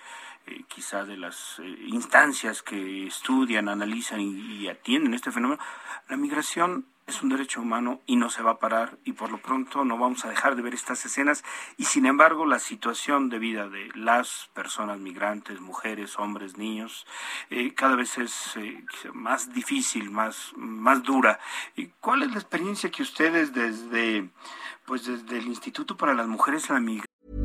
[0.47, 5.61] eh, quizá de las eh, instancias que estudian, analizan y atienden este fenómeno,
[6.07, 9.37] la migración es un derecho humano y no se va a parar y por lo
[9.37, 11.43] pronto no vamos a dejar de ver estas escenas
[11.77, 17.05] y sin embargo la situación de vida de las personas migrantes, mujeres, hombres, niños,
[17.49, 21.39] eh, cada vez es eh, más difícil, más, más dura.
[21.75, 24.29] ¿Y ¿Cuál es la experiencia que ustedes desde,
[24.85, 27.44] pues desde el Instituto para las Mujeres la Migración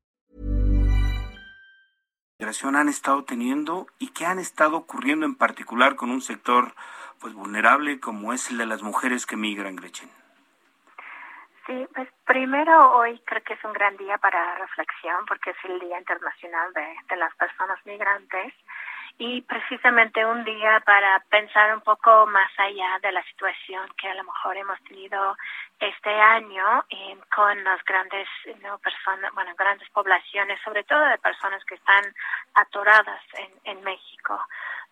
[2.41, 6.73] Migración han estado teniendo y qué han estado ocurriendo en particular con un sector
[7.19, 10.09] pues vulnerable como es el de las mujeres que migran, Gretchen.
[11.67, 15.79] Sí, pues primero hoy creo que es un gran día para reflexión porque es el
[15.81, 18.55] Día Internacional de, de las Personas Migrantes
[19.17, 24.15] y precisamente un día para pensar un poco más allá de la situación que a
[24.15, 25.35] lo mejor hemos tenido
[25.79, 28.27] este año eh, con las grandes
[28.61, 32.03] no personas bueno grandes poblaciones sobre todo de personas que están
[32.55, 34.39] atoradas en, en México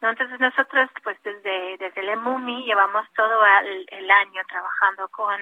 [0.01, 5.39] entonces nosotros pues desde desde el EMUMI llevamos todo el, el año trabajando con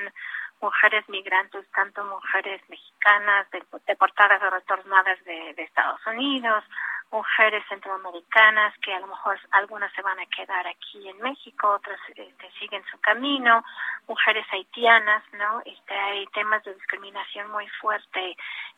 [0.62, 3.48] mujeres migrantes, tanto mujeres mexicanas
[3.86, 6.63] deportadas o retornadas de, de Estados Unidos,
[7.12, 12.00] mujeres centroamericanas que a lo mejor algunas se van a quedar aquí en México, otras
[12.10, 13.63] este, siguen su camino,
[14.08, 15.62] mujeres haitianas, ¿no?
[15.65, 18.32] Este, hay temas de discriminación muy fuerte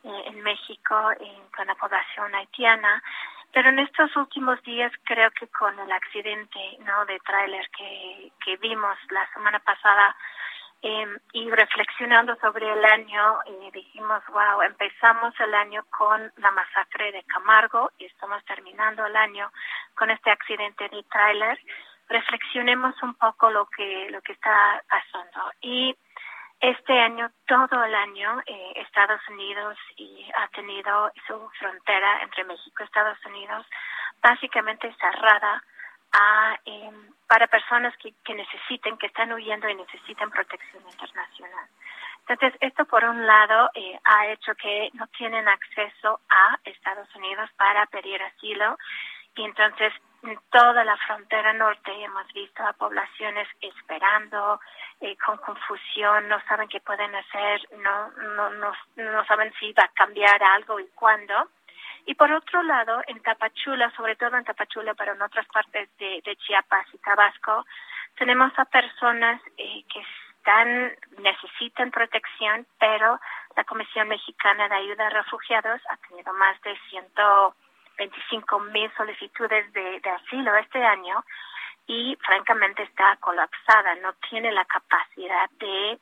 [0.04, 3.02] eh, en México eh, con la población haitiana.
[3.52, 8.58] Pero en estos últimos días creo que con el accidente no de tráiler que, que
[8.58, 10.16] vimos la semana pasada
[10.82, 17.12] eh, y reflexionando sobre el año, eh, dijimos, wow, empezamos el año con la masacre
[17.12, 19.52] de Camargo y estamos terminando el año
[19.96, 21.60] con este accidente de tráiler.
[22.08, 25.96] Reflexionemos un poco lo que lo que está pasando y
[26.60, 32.84] este año, todo el año, eh, Estados Unidos y ha tenido su frontera entre México
[32.84, 33.66] y Estados Unidos
[34.22, 35.64] básicamente cerrada
[36.12, 36.92] a, eh,
[37.30, 41.68] para personas que, que necesiten, que están huyendo y necesitan protección internacional.
[42.28, 47.50] Entonces, esto por un lado eh, ha hecho que no tienen acceso a Estados Unidos
[47.56, 48.78] para pedir asilo
[49.36, 54.60] y entonces en toda la frontera norte hemos visto a poblaciones esperando,
[55.00, 59.84] eh, con confusión, no saben qué pueden hacer, no, no, no, no saben si va
[59.84, 61.48] a cambiar algo y cuándo.
[62.10, 66.36] Y por otro lado, en Tapachula, sobre todo en Tapachula, pero en otras partes de,
[66.38, 67.68] Chiapas y Tabasco,
[68.18, 70.04] tenemos a personas eh, que
[70.36, 70.92] están,
[71.22, 73.20] necesitan protección, pero
[73.56, 80.02] la Comisión Mexicana de Ayuda a Refugiados ha tenido más de 125 mil solicitudes de,
[80.10, 81.24] asilo este año
[81.86, 86.00] y francamente está colapsada, no tiene la capacidad de,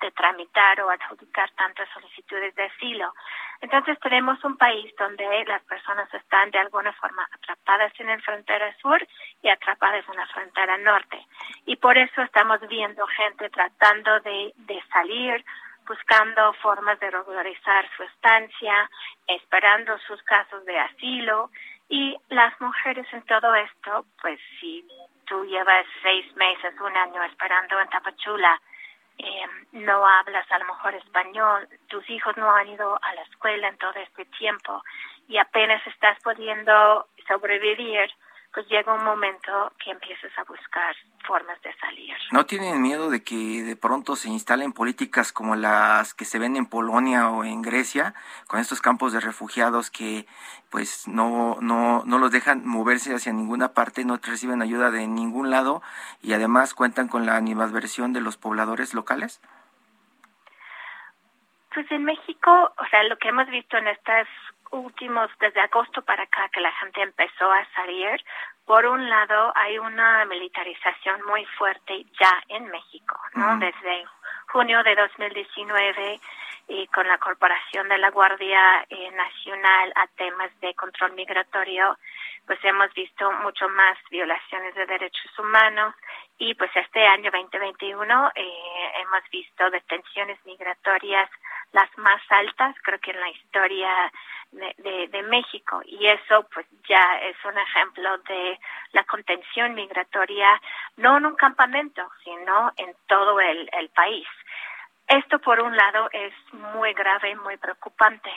[0.00, 3.12] de tramitar o adjudicar tantas solicitudes de asilo.
[3.60, 8.74] Entonces tenemos un país donde las personas están de alguna forma atrapadas en la frontera
[8.78, 9.00] sur
[9.42, 11.24] y atrapadas en la frontera norte.
[11.66, 15.44] Y por eso estamos viendo gente tratando de, de salir,
[15.86, 18.90] buscando formas de regularizar su estancia,
[19.26, 21.50] esperando sus casos de asilo.
[21.88, 24.86] Y las mujeres en todo esto, pues si
[25.26, 28.60] tú llevas seis meses, un año esperando en Tapachula,
[29.18, 33.68] eh, no hablas a lo mejor español, tus hijos no han ido a la escuela
[33.68, 34.82] en todo este tiempo
[35.28, 38.10] y apenas estás pudiendo sobrevivir,
[38.54, 40.94] pues llega un momento que empiezas a buscar
[41.26, 42.14] formas de salir.
[42.30, 46.54] ¿No tienen miedo de que de pronto se instalen políticas como las que se ven
[46.54, 48.14] en Polonia o en Grecia,
[48.46, 50.26] con estos campos de refugiados que
[50.70, 55.50] pues no, no, no los dejan moverse hacia ninguna parte, no reciben ayuda de ningún
[55.50, 55.82] lado
[56.22, 59.40] y además cuentan con la animadversión de los pobladores locales?
[61.74, 64.28] Pues en México, o sea, lo que hemos visto en estos
[64.70, 68.22] últimos, desde agosto para acá, que la gente empezó a salir,
[68.64, 73.58] por un lado hay una militarización muy fuerte ya en México, ¿no?
[73.58, 74.04] Desde
[74.48, 76.20] junio de 2019
[76.68, 81.98] y con la corporación de la Guardia eh, Nacional a temas de control migratorio,
[82.46, 85.94] pues hemos visto mucho más violaciones de derechos humanos
[86.38, 91.28] y pues este año 2021 eh, hemos visto detenciones migratorias
[91.72, 94.12] las más altas, creo que en la historia
[94.54, 95.82] de, de, México.
[95.84, 98.58] Y eso pues ya es un ejemplo de
[98.92, 100.60] la contención migratoria,
[100.96, 104.26] no en un campamento, sino en todo el, país.
[105.06, 108.30] Esto por un lado es muy grave muy preocupante.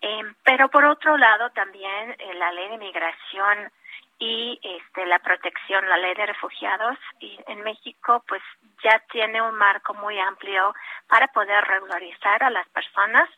[0.00, 3.70] Eh, pero por otro lado también eh, la ley de migración
[4.18, 8.42] y este la protección, la ley de refugiados y en México pues
[8.82, 10.74] ya tiene un marco muy amplio
[11.08, 13.28] para poder regularizar a las personas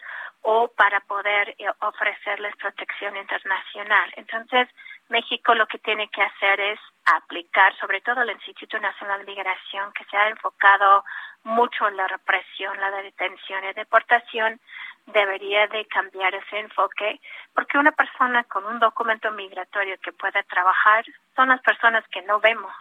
[0.42, 4.12] o para poder eh, ofrecerles protección internacional.
[4.16, 4.68] Entonces,
[5.08, 9.92] México lo que tiene que hacer es aplicar, sobre todo el Instituto Nacional de Migración,
[9.92, 11.04] que se ha enfocado
[11.44, 14.60] mucho en la represión, la detención y deportación,
[15.06, 17.20] debería de cambiar ese enfoque,
[17.54, 22.40] porque una persona con un documento migratorio que puede trabajar son las personas que no
[22.40, 22.72] vemos.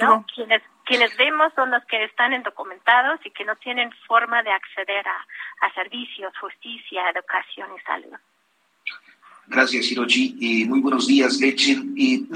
[0.00, 0.24] ¿no?
[0.34, 5.06] Quienes, quienes vemos son los que están indocumentados y que no tienen forma de acceder
[5.06, 5.26] a,
[5.66, 8.18] a servicios, justicia, educación y salud.
[9.52, 10.36] Gracias, Hiroshi.
[10.40, 11.92] y muy buenos días, Lechen.
[11.94, 12.26] Y,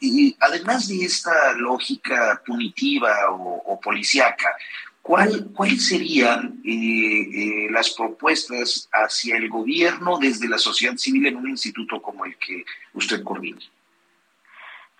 [0.00, 4.56] y, además de esta lógica punitiva o, o policíaca,
[5.02, 11.36] ¿cuál, ¿cuáles serían eh, eh, las propuestas hacia el gobierno desde la sociedad civil en
[11.36, 13.60] un instituto como el que usted coordina?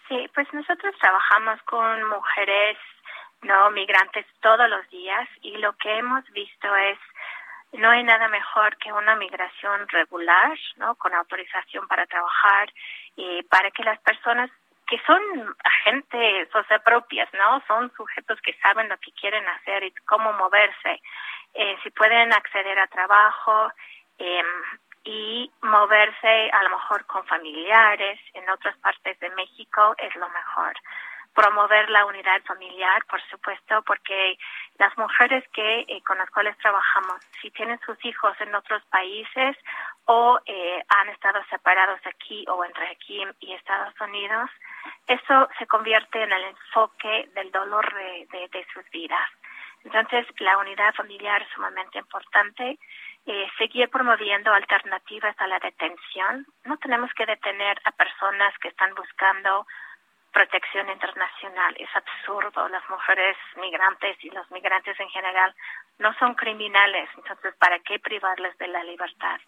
[0.08, 2.76] Sí, pues nosotros trabajamos con mujeres
[3.40, 6.98] no migrantes todos los días y lo que hemos visto es
[7.72, 10.94] no hay nada mejor que una migración regular, ¿no?
[10.96, 12.72] Con autorización para trabajar
[13.16, 14.50] y para que las personas
[14.86, 15.22] que son
[15.64, 17.62] agentes o sea, propias, ¿no?
[17.66, 21.00] Son sujetos que saben lo que quieren hacer y cómo moverse.
[21.54, 23.72] Eh, si pueden acceder a trabajo
[24.18, 24.42] eh,
[25.04, 30.74] y moverse a lo mejor con familiares en otras partes de México es lo mejor
[31.34, 34.38] promover la unidad familiar, por supuesto, porque
[34.78, 39.56] las mujeres que eh, con las cuales trabajamos, si tienen sus hijos en otros países
[40.04, 44.50] o eh, han estado separados aquí o entre aquí y Estados Unidos,
[45.06, 49.28] eso se convierte en el enfoque del dolor de, de, sus vidas.
[49.84, 52.78] Entonces, la unidad familiar es sumamente importante.
[53.24, 56.46] Eh, seguir promoviendo alternativas a la detención.
[56.64, 59.66] No tenemos que detener a personas que están buscando
[60.32, 61.76] protección internacional.
[61.78, 62.68] Es absurdo.
[62.68, 65.54] Las mujeres migrantes y los migrantes en general
[65.98, 67.08] no son criminales.
[67.16, 69.40] Entonces, ¿para qué privarles de la libertad?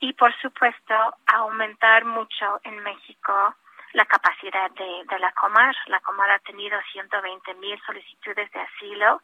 [0.00, 0.94] Y, por supuesto,
[1.26, 3.54] aumentar mucho en México
[3.94, 5.74] la capacidad de, de la Comar.
[5.86, 9.20] La Comar ha tenido 120 mil solicitudes de asilo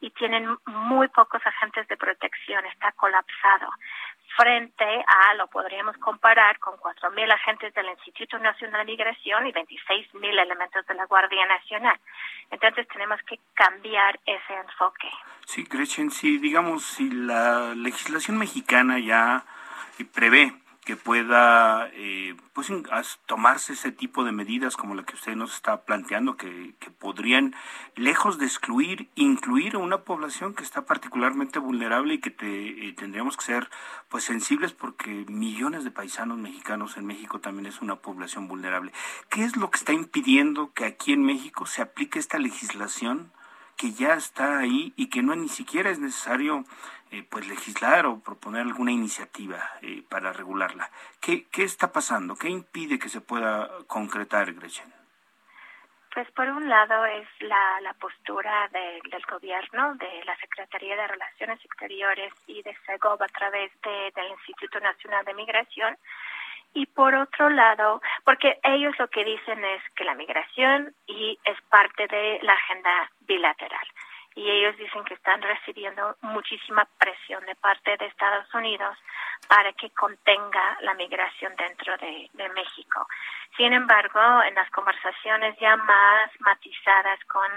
[0.00, 2.66] y tienen muy pocos agentes de protección.
[2.66, 3.70] Está colapsado
[4.36, 10.40] frente a, lo podríamos comparar con 4.000 agentes del Instituto Nacional de Migración y 26.000
[10.40, 11.98] elementos de la Guardia Nacional.
[12.50, 15.08] Entonces tenemos que cambiar ese enfoque.
[15.46, 19.44] Sí, Gretchen, si digamos, si la legislación mexicana ya
[20.14, 20.52] prevé
[20.88, 22.72] que pueda eh, pues
[23.26, 27.54] tomarse ese tipo de medidas como la que usted nos está planteando que, podrían
[27.94, 32.94] lejos de excluir incluir a una población que está particularmente vulnerable y que te, eh,
[32.94, 33.68] tendríamos que ser
[34.08, 38.90] pues sensibles porque millones de paisanos mexicanos en México también es una población vulnerable.
[39.28, 43.30] Qué es lo que está impidiendo que aquí en México se aplique esta legislación
[43.76, 46.64] que ya está ahí y que no ni siquiera es necesario
[47.10, 50.90] eh, pues legislar o proponer alguna iniciativa eh, para regularla.
[51.20, 52.36] ¿Qué, ¿Qué está pasando?
[52.36, 54.92] ¿Qué impide que se pueda concretar, Gretchen?
[56.12, 61.64] Pues por un lado es la, la postura del gobierno, de la Secretaría de Relaciones
[61.64, 65.96] Exteriores y de SEGOV a través de, del Instituto Nacional de Migración.
[66.74, 71.60] Y por otro lado, porque ellos lo que dicen es que la migración y es
[71.70, 73.86] parte de la agenda bilateral
[74.38, 78.96] y ellos dicen que están recibiendo muchísima presión de parte de Estados Unidos
[79.48, 83.06] para que contenga la migración dentro de, México.
[83.56, 87.50] Sin embargo, en las conversaciones ya más matizadas con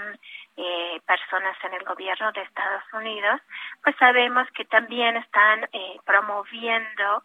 [0.56, 3.40] eh, personas en el gobierno de Estados Unidos,
[3.84, 7.22] pues sabemos que también están eh, promoviendo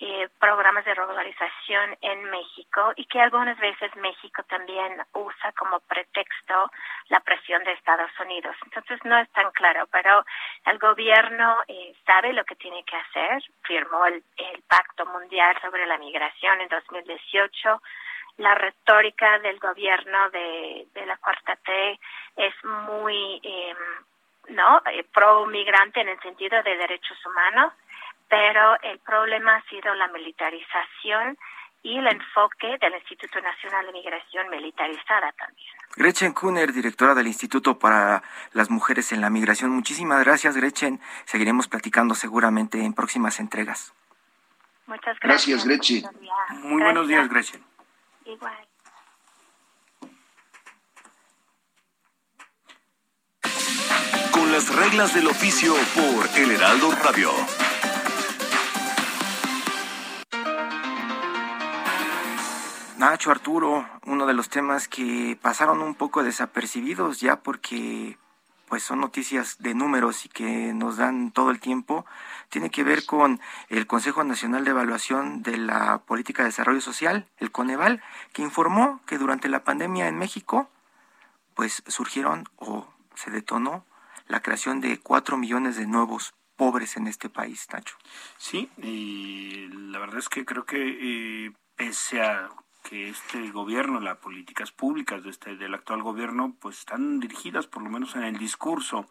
[0.00, 6.70] eh, programas de regularización en México y que algunas veces México también usa como pretexto
[7.08, 8.54] la presión de Estados Unidos.
[8.64, 10.24] Entonces no es tan claro, pero
[10.66, 14.22] el gobierno eh, sabe lo que tiene que hacer, firmó el,
[14.68, 17.82] Pacto Mundial sobre la Migración en 2018
[18.36, 21.98] la retórica del gobierno de, de la Cuarta T
[22.36, 23.74] es muy eh,
[24.50, 27.72] no eh, pro migrante en el sentido de derechos humanos
[28.28, 31.36] pero el problema ha sido la militarización
[31.82, 35.68] y el enfoque del Instituto Nacional de Migración militarizada también.
[35.96, 39.70] Gretchen Kuhner, directora del Instituto para las Mujeres en la Migración.
[39.70, 41.00] Muchísimas gracias, Gretchen.
[41.24, 43.94] Seguiremos platicando seguramente en próximas entregas.
[44.86, 45.64] Muchas gracias.
[45.64, 46.04] Gracias, Gretchen.
[46.62, 47.64] Muy buenos días, Gretchen.
[48.24, 48.68] Igual.
[54.32, 57.30] Con las reglas del oficio por El Heraldo Radio.
[62.98, 68.18] Nacho, Arturo, uno de los temas que pasaron un poco desapercibidos ya porque
[68.68, 72.04] pues son noticias de números y que nos dan todo el tiempo,
[72.48, 77.28] tiene que ver con el Consejo Nacional de Evaluación de la Política de Desarrollo Social,
[77.38, 80.68] el Coneval, que informó que durante la pandemia en México
[81.54, 83.86] pues surgieron o se detonó
[84.26, 87.96] la creación de cuatro millones de nuevos pobres en este país, Nacho.
[88.38, 92.50] Sí, y la verdad es que creo que eh, pese a
[92.88, 97.82] que este gobierno, las políticas públicas de este, del actual gobierno, pues están dirigidas, por
[97.82, 99.06] lo menos en el discurso,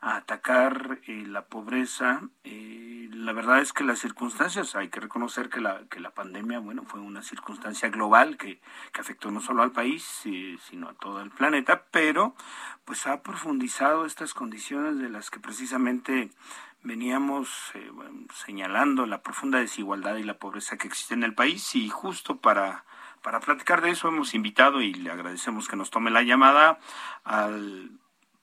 [0.00, 2.22] a atacar eh, la pobreza.
[2.42, 6.58] Eh, la verdad es que las circunstancias, hay que reconocer que la, que la pandemia,
[6.58, 8.60] bueno, fue una circunstancia global que,
[8.92, 12.34] que afectó no solo al país, eh, sino a todo el planeta, pero
[12.84, 16.32] pues ha profundizado estas condiciones de las que precisamente
[16.82, 17.48] veníamos
[18.34, 22.84] señalando la profunda desigualdad y la pobreza que existe en el país y justo para
[23.22, 26.78] para platicar de eso hemos invitado y le agradecemos que nos tome la llamada
[27.24, 27.90] al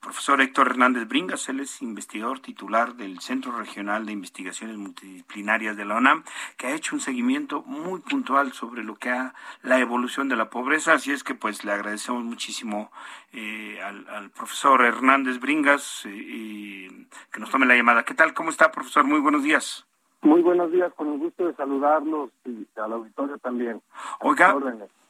[0.00, 5.84] profesor Héctor Hernández Bringas, él es investigador titular del Centro Regional de Investigaciones Multidisciplinarias de
[5.84, 6.24] la UNAM,
[6.56, 10.50] que ha hecho un seguimiento muy puntual sobre lo que ha la evolución de la
[10.50, 12.92] pobreza, así es que pues le agradecemos muchísimo
[13.32, 16.88] eh, al, profesor Hernández Bringas eh,
[17.32, 18.04] que nos tome la llamada.
[18.04, 18.34] ¿Qué tal?
[18.34, 19.04] ¿Cómo está, profesor?
[19.04, 19.88] Muy buenos días.
[20.22, 23.80] Muy buenos días, con el gusto de saludarlos y al auditorio también.
[24.20, 24.56] Oiga,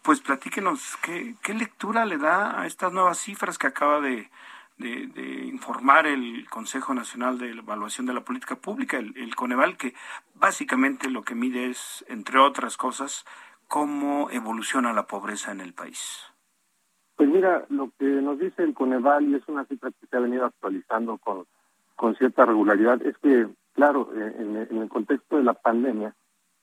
[0.02, 4.28] pues platíquenos, ¿qué, ¿qué lectura le da a estas nuevas cifras que acaba de,
[4.78, 9.94] de, informar el Consejo Nacional de Evaluación de la Política Pública, el, Coneval, que
[10.34, 13.24] básicamente lo que mide es, entre otras cosas,
[13.66, 16.24] cómo evoluciona la pobreza en el país?
[17.16, 20.20] Pues mira, lo que nos dice el Coneval, y es una cifra que se ha
[20.20, 21.46] venido actualizando con,
[21.96, 23.48] con cierta regularidad, es que
[23.78, 26.12] claro, eh, en, el contexto de la pandemia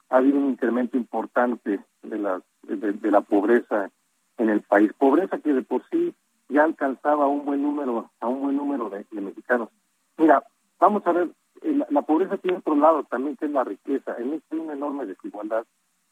[0.10, 3.90] ha habido un incremento importante de la, de, la pobreza
[4.38, 4.92] en el país.
[4.98, 6.14] Pobreza que de por sí
[6.50, 9.70] ya alcanzaba un buen número, a un buen número de, mexicanos.
[10.18, 10.44] Mira,
[10.78, 11.30] vamos a ver,
[11.62, 14.18] eh, la, pobreza tiene otro lado también, que es la riqueza.
[14.18, 15.66] En México hay una enorme desigualdad.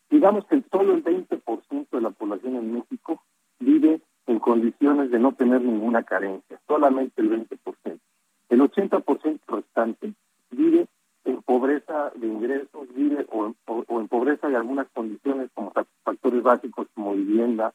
[0.09, 3.21] Digamos que solo el 20% de la población en México
[3.59, 7.99] vive en condiciones de no tener ninguna carencia, solamente el 20%.
[8.47, 10.13] El 80% restante
[10.53, 10.87] vive
[11.25, 13.53] en pobreza de ingresos, vive o,
[13.99, 15.71] en pobreza de algunas condiciones como
[16.03, 17.73] factores básicos como vivienda,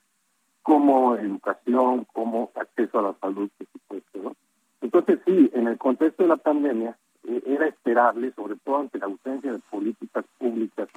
[0.62, 4.18] como educación, como acceso a la salud, por supuesto.
[4.22, 4.36] ¿no?
[4.82, 9.06] Entonces sí, en el contexto de la pandemia eh, era esperable, sobre todo ante la
[9.06, 10.88] ausencia de políticas públicas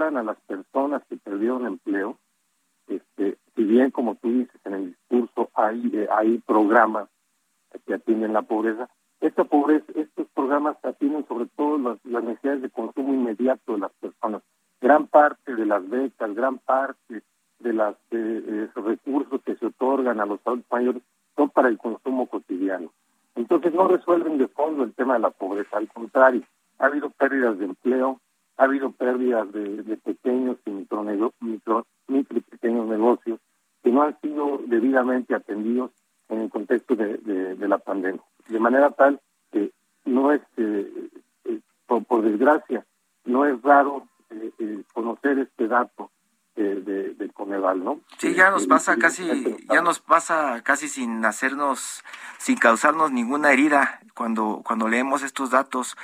[0.00, 2.18] que apoyaran a las personas que perdieron empleo,
[2.88, 7.08] este, si bien como tú dices en el discurso hay, eh, hay programas
[7.86, 8.88] que atienden la pobreza,
[9.20, 14.42] esta pobreza, estos programas atienden sobre todo las, necesidades de consumo inmediato de las personas.
[14.80, 17.22] Gran parte de las becas, gran parte
[17.58, 21.02] de los eh, eh, recursos que se otorgan a los adultos mayores
[21.36, 22.90] son para el consumo cotidiano.
[23.34, 26.42] Entonces no resuelven de fondo el tema de la pobreza, al contrario,
[26.78, 28.20] ha habido pérdidas de empleo,
[28.56, 31.04] ha habido pérdidas de, pequeños y micro,
[31.40, 33.38] micro, micro y pequeños negocios
[33.82, 35.90] que no han sido debidamente atendidos
[36.30, 39.20] en el contexto de la pandemia de manera tal
[39.50, 39.72] que
[40.04, 41.08] no es, eh,
[41.44, 42.84] eh, por, desgracia,
[43.24, 46.10] no es raro eh, conocer este dato
[46.56, 48.00] de, del Coneval, ¿no?
[48.18, 52.04] Sí, ya nos pasa casi, ya nos pasa casi sin hacernos,
[52.38, 55.96] sin causarnos ninguna herida cuando cuando leemos estos datos,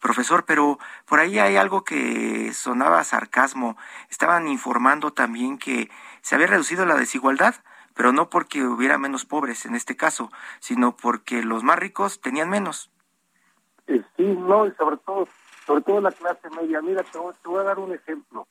[0.00, 0.44] profesor.
[0.44, 3.76] Pero por ahí hay algo que sonaba sarcasmo.
[4.10, 7.54] Estaban informando también que se había reducido la desigualdad
[7.94, 12.48] pero no porque hubiera menos pobres en este caso, sino porque los más ricos tenían
[12.48, 12.90] menos.
[13.86, 15.28] Eh, sí, no, y sobre todo,
[15.66, 16.80] sobre todo la clase media.
[16.80, 18.46] Mira, te voy, a dar un ejemplo.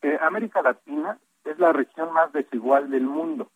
[0.00, 1.18] Eh, América Latina
[1.50, 3.50] es la región más desigual del mundo.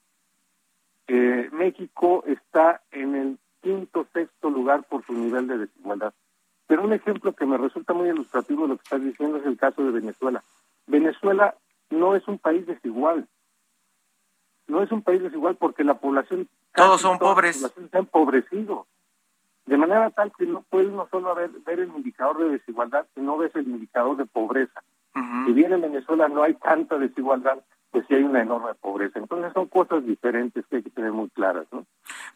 [1.07, 6.15] Eh, México está en el quinto, sexto lugar por su nivel de desigualdad.
[6.67, 9.59] Pero un ejemplo que me resulta muy ilustrativo de lo que estás diciendo es el
[9.59, 10.43] caso de Venezuela.
[10.87, 11.55] Venezuela
[11.91, 13.29] no es un país desigual,
[14.67, 16.49] no es un país desigual porque la población...
[16.75, 17.61] Todos son pobres.
[17.61, 18.87] La población se ha empobrecido.
[19.67, 23.37] De manera tal que no puedes no solo ver, ver el indicador de desigualdad, sino
[23.37, 24.83] ves el indicador de pobreza.
[25.45, 27.59] Si bien en Venezuela no hay tanta desigualdad,
[27.93, 29.19] pues sí hay una enorme pobreza.
[29.19, 31.87] Entonces son cosas diferentes que hay que tener muy claras, ¿no?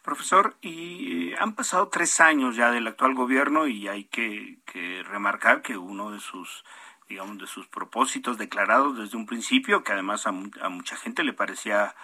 [0.03, 5.03] Profesor, y eh, han pasado tres años ya del actual gobierno y hay que, que
[5.03, 6.63] remarcar que uno de sus
[7.09, 11.31] digamos de sus propósitos declarados desde un principio, que además a, a mucha gente le
[11.31, 11.95] parecía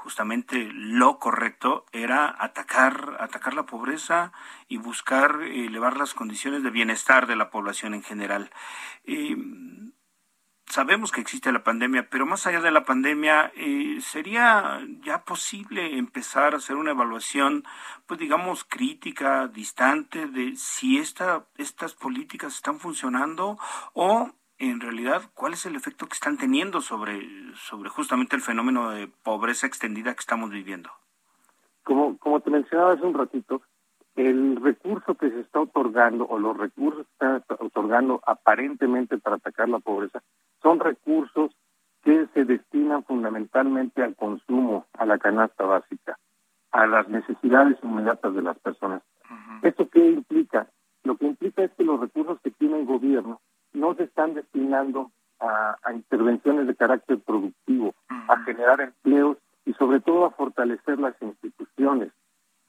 [0.00, 4.32] justamente lo correcto era atacar, atacar la pobreza
[4.66, 8.50] y buscar elevar las condiciones de bienestar de la población en general.
[10.70, 15.98] Sabemos que existe la pandemia, pero más allá de la pandemia, eh, ¿sería ya posible
[15.98, 17.64] empezar a hacer una evaluación,
[18.06, 23.58] pues digamos, crítica, distante de si esta, estas políticas están funcionando
[23.94, 28.90] o en realidad cuál es el efecto que están teniendo sobre, sobre justamente el fenómeno
[28.90, 30.90] de pobreza extendida que estamos viviendo.
[31.82, 33.62] Como, como te mencionaba hace un ratito,
[34.28, 39.36] el recurso que se está otorgando o los recursos que se están otorgando aparentemente para
[39.36, 40.22] atacar la pobreza
[40.62, 41.52] son recursos
[42.02, 46.18] que se destinan fundamentalmente al consumo, a la canasta básica,
[46.70, 49.02] a las necesidades inmediatas de las personas.
[49.62, 50.68] ¿Esto qué implica?
[51.02, 53.40] Lo que implica es que los recursos que tiene el gobierno
[53.72, 55.10] no se están destinando
[55.40, 62.12] a, intervenciones de carácter productivo, a generar empleos y sobre todo a fortalecer las instituciones.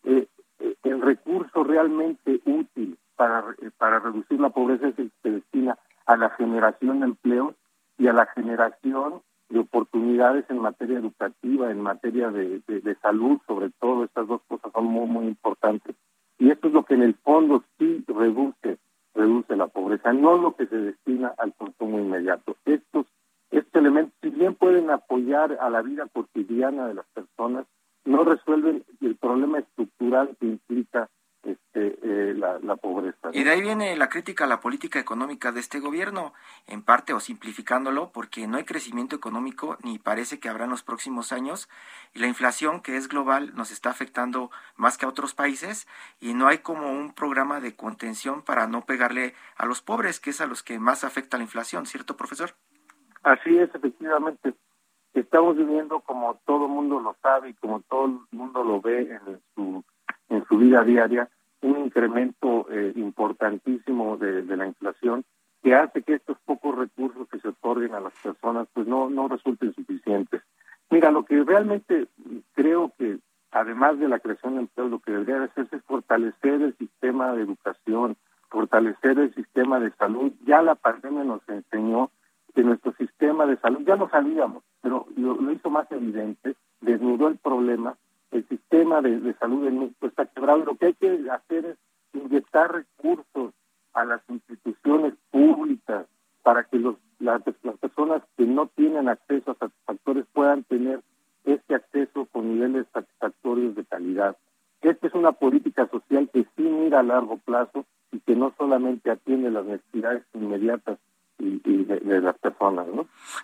[0.03, 0.40] Eh, eh,
[0.83, 5.77] el recurso realmente útil para, eh, para reducir la pobreza es el que se destina
[6.05, 7.55] a la generación de empleos
[7.97, 13.69] y a la generación de oportunidades en materia educativa, en materia de, de, salud, sobre
[13.79, 15.95] todo, estas dos cosas son muy, muy importantes.
[16.39, 18.79] Y esto es lo que en el fondo sí reduce,
[19.13, 22.55] reduce la pobreza, no lo que se destina al consumo inmediato.
[22.65, 23.05] Estos,
[23.51, 27.65] estos elementos, si bien pueden apoyar a la vida cotidiana de las personas,
[28.05, 31.09] no resuelven el problema estructural que implica
[31.43, 33.31] este, eh, la, pobreza.
[33.33, 36.33] Y de ahí viene la crítica a la política económica de este gobierno,
[36.67, 40.83] en parte o simplificándolo, porque no hay crecimiento económico ni parece que habrá en los
[40.83, 41.67] próximos años,
[42.13, 45.87] y la inflación que es global nos está afectando más que a otros países,
[46.19, 50.29] y no hay como un programa de contención para no pegarle a los pobres, que
[50.29, 52.51] es a los que más afecta la inflación, ¿cierto, profesor?
[53.23, 54.53] Así es, efectivamente.
[55.13, 59.39] Estamos viviendo, como todo mundo lo sabe y como todo el mundo lo ve en
[59.55, 59.83] su
[60.29, 61.29] en su vida diaria
[61.61, 65.23] un incremento eh, importantísimo de, la inflación
[65.61, 69.27] que hace que estos pocos recursos que se otorguen a las personas pues no, no
[69.27, 70.41] resulten suficientes.
[70.89, 72.07] Mira, lo que realmente
[72.53, 73.19] creo que
[73.51, 77.43] además de la creación de empleo, lo que debería hacerse es fortalecer el sistema de
[77.43, 78.17] educación,
[78.49, 80.31] fortalecer el sistema de salud.
[80.45, 82.09] Ya la pandemia nos enseñó
[82.55, 84.63] que nuestro sistema de salud, ya lo sabíamos,
[85.71, 87.97] más evidente, desnudó el problema
[88.31, 90.65] el sistema de, salud en México está quebrado.
[90.65, 91.77] Lo que hay que hacer es
[92.13, 93.53] inyectar recursos
[93.93, 96.07] a las instituciones públicas
[96.41, 97.41] para que los, las,
[97.79, 101.01] personas que no tienen acceso a satisfactores puedan tener
[101.43, 104.37] este acceso con niveles satisfactorios de calidad.
[104.81, 109.11] Esta es una política social que sí mira a largo plazo y que no solamente
[109.11, 110.97] atiende las necesidades inmediatas
[111.37, 112.40] y, de, las ¿no?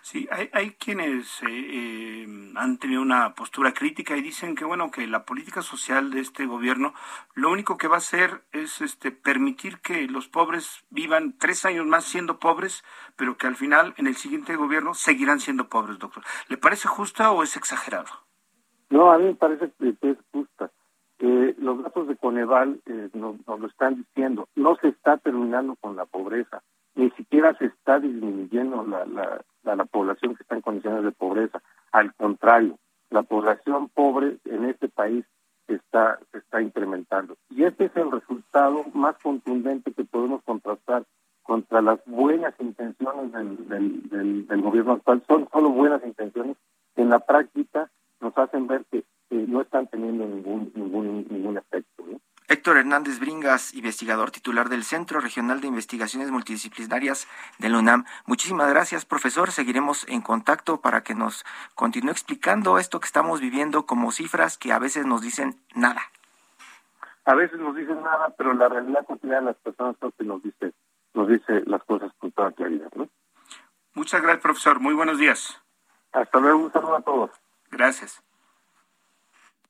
[0.02, 2.26] Sí, hay, hay quienes eh, eh,
[2.56, 6.46] han tenido una postura crítica y dicen que bueno que la política social de este
[6.46, 6.94] gobierno
[7.34, 11.86] lo único que va a hacer es este permitir que los pobres vivan tres años
[11.86, 12.84] más siendo pobres,
[13.16, 16.22] pero que al final en el siguiente gobierno seguirán siendo pobres, doctor.
[16.48, 18.10] ¿Le parece justa o es exagerado?
[18.90, 20.70] No, a mí me parece que es justa.
[21.18, 22.80] Eh, los datos de Coneval
[23.12, 24.48] nos lo están diciendo.
[24.54, 26.62] No se está terminando con la pobreza
[26.98, 29.40] ni siquiera se está disminuyendo la,
[29.76, 31.62] la, población que está en condiciones de pobreza.
[31.92, 32.78] Al contrario,
[33.10, 35.24] la población pobre en este país
[35.66, 37.36] está, está incrementando.
[37.50, 41.04] Y este es el resultado más contundente que podemos contrastar
[41.42, 43.68] contra las buenas intenciones del,
[44.10, 45.22] del, del, gobierno actual.
[45.26, 46.56] Son solo buenas intenciones
[46.94, 47.90] que en la práctica
[48.20, 51.07] nos hacen ver que no están teniendo ningún, ningún,
[52.88, 57.28] Hernández Bringas, investigador titular del Centro Regional de Investigaciones Multidisciplinarias
[57.58, 58.06] de la UNAM.
[58.24, 59.52] Muchísimas gracias, profesor.
[59.52, 64.72] Seguiremos en contacto para que nos continúe explicando esto que estamos viviendo como cifras que
[64.72, 66.00] a veces nos dicen nada.
[67.26, 70.72] A veces nos dicen nada, pero la realidad cotidiana de las personas que nos dice,
[71.12, 72.88] nos dice las cosas con toda claridad.
[73.92, 74.80] Muchas gracias, profesor.
[74.80, 75.60] Muy buenos días.
[76.12, 76.60] Hasta luego.
[76.60, 77.30] Un saludo a todos.
[77.70, 78.22] Gracias.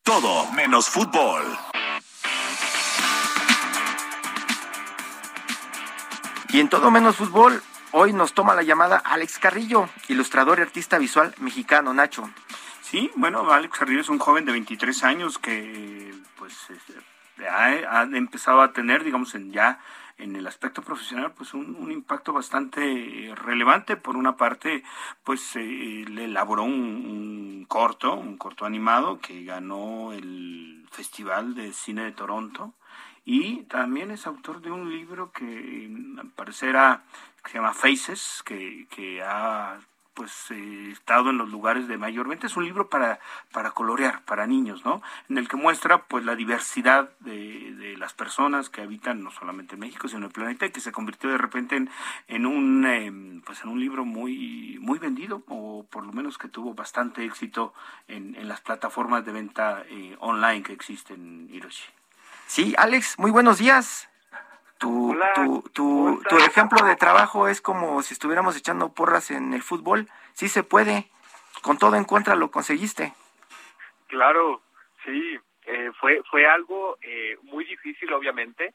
[0.05, 1.43] Todo menos fútbol.
[6.59, 10.99] Y en todo menos fútbol, hoy nos toma la llamada Alex Carrillo, ilustrador y artista
[10.99, 12.29] visual mexicano, Nacho.
[12.81, 18.61] Sí, bueno, Alex Carrillo es un joven de 23 años que pues este, ha, empezado
[18.61, 19.79] a tener, digamos, en ya
[20.17, 23.97] en el aspecto profesional, pues un, impacto bastante relevante.
[23.97, 24.83] Por una parte,
[25.23, 31.73] pues eh, le elaboró un, un, corto, un corto animado que ganó el Festival de
[31.73, 32.75] Cine de Toronto
[33.31, 36.77] y también es autor de un libro que al parecer
[37.45, 39.79] se llama Faces, que, que ha
[40.15, 42.47] pues eh, estado en los lugares de mayor venta.
[42.47, 43.21] Es un libro para,
[43.53, 45.03] para colorear, para niños, ¿no?
[45.29, 49.75] En el que muestra pues la diversidad de, de las personas que habitan no solamente
[49.75, 51.91] en México, sino en el planeta, y que se convirtió de repente en,
[52.29, 56.49] en un em, pues en un libro muy, muy vendido, o por lo menos que
[56.49, 57.75] tuvo bastante éxito
[58.07, 61.98] en, en las plataformas de venta eh, online que existen, Hiroshi.
[62.49, 64.09] Sí, Alex, muy buenos días.
[64.79, 69.61] Tu, tu, tu, tu, ejemplo de trabajo es como si estuviéramos echando porras en el
[69.61, 70.09] fútbol.
[70.33, 71.11] Sí se puede.
[71.61, 73.13] Con todo en contra lo conseguiste.
[74.07, 74.63] Claro,
[75.05, 75.39] sí.
[75.67, 78.73] Eh, fue, fue algo eh, muy difícil, obviamente,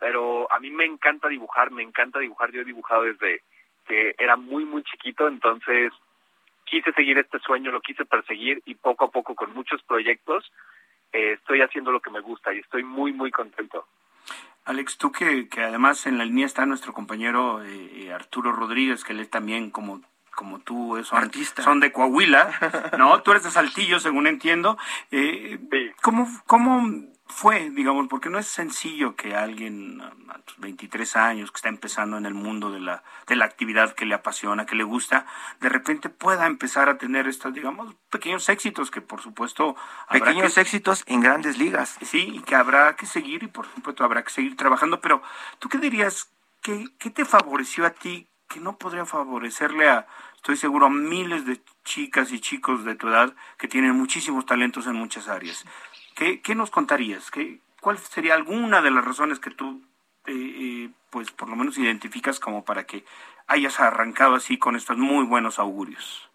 [0.00, 2.50] pero a mí me encanta dibujar, me encanta dibujar.
[2.50, 3.42] Yo he dibujado desde
[3.86, 5.92] que era muy, muy chiquito, entonces
[6.64, 10.50] quise seguir este sueño, lo quise perseguir y poco a poco con muchos proyectos
[11.12, 13.86] eh, estoy haciendo lo que me gusta y estoy muy, muy contento.
[14.64, 19.12] Alex, tú que, que además en la línea está nuestro compañero eh, Arturo Rodríguez, que
[19.12, 20.00] él también como
[20.34, 21.62] como tú son, Artista.
[21.62, 23.20] son de Coahuila, ¿no?
[23.22, 24.78] Tú eres de Saltillo, según entiendo.
[25.10, 25.60] Eh,
[26.00, 26.90] ¿cómo, ¿Cómo
[27.32, 32.16] fue, digamos, porque no es sencillo que alguien a tus 23 años, que está empezando
[32.18, 35.26] en el mundo de la, de la actividad que le apasiona, que le gusta,
[35.60, 39.74] de repente pueda empezar a tener estos, digamos, pequeños éxitos que por supuesto...
[40.10, 41.96] Pequeños éxitos en grandes ligas.
[42.02, 45.22] Sí, y que habrá que seguir y por supuesto habrá que seguir trabajando, pero
[45.58, 46.30] ¿tú qué dirías?
[46.60, 50.06] ¿Qué, qué te favoreció a ti que no podría favorecerle a,
[50.36, 54.86] estoy seguro, a miles de chicas y chicos de tu edad que tienen muchísimos talentos
[54.86, 55.64] en muchas áreas?
[56.14, 57.30] ¿Qué, qué nos contarías?
[57.30, 59.82] ¿Qué, ¿Cuál sería alguna de las razones que tú,
[60.26, 63.04] eh, eh, pues por lo menos identificas como para que
[63.48, 66.30] hayas arrancado así con estos muy buenos augurios?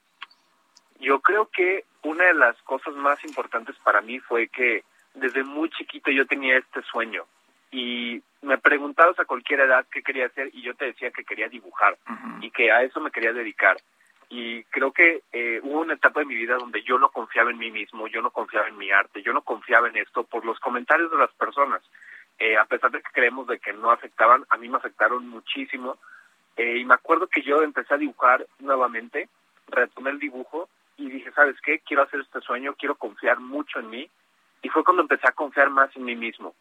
[1.00, 5.70] Yo creo que una de las cosas más importantes para mí fue que desde muy
[5.70, 7.26] chiquito yo tenía este sueño
[7.72, 11.50] y me preguntabas a cualquier edad qué quería hacer y yo te decía que quería
[11.50, 11.98] dibujar
[12.42, 13.78] y que a eso me quería dedicar
[14.30, 17.58] y creo que eh, hubo una etapa de mi vida donde yo no confiaba en
[17.58, 20.60] mí mismo, yo no confiaba en mi arte, yo no confiaba en esto por los
[20.60, 21.82] comentarios de las personas.
[22.40, 25.98] Eh, a pesar de que creemos de que no afectaban, a mí me afectaron muchísimo.
[26.58, 29.30] Eh, y me acuerdo que yo empecé a dibujar nuevamente,
[29.68, 31.80] retomé el dibujo y dije, ¿sabes qué?
[31.80, 34.10] Quiero hacer este sueño, quiero confiar mucho en mí.
[34.62, 36.56] Y fue cuando empecé a confiar más en mí mismo.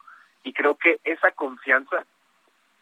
[0.44, 2.06] Y creo que esa confianza,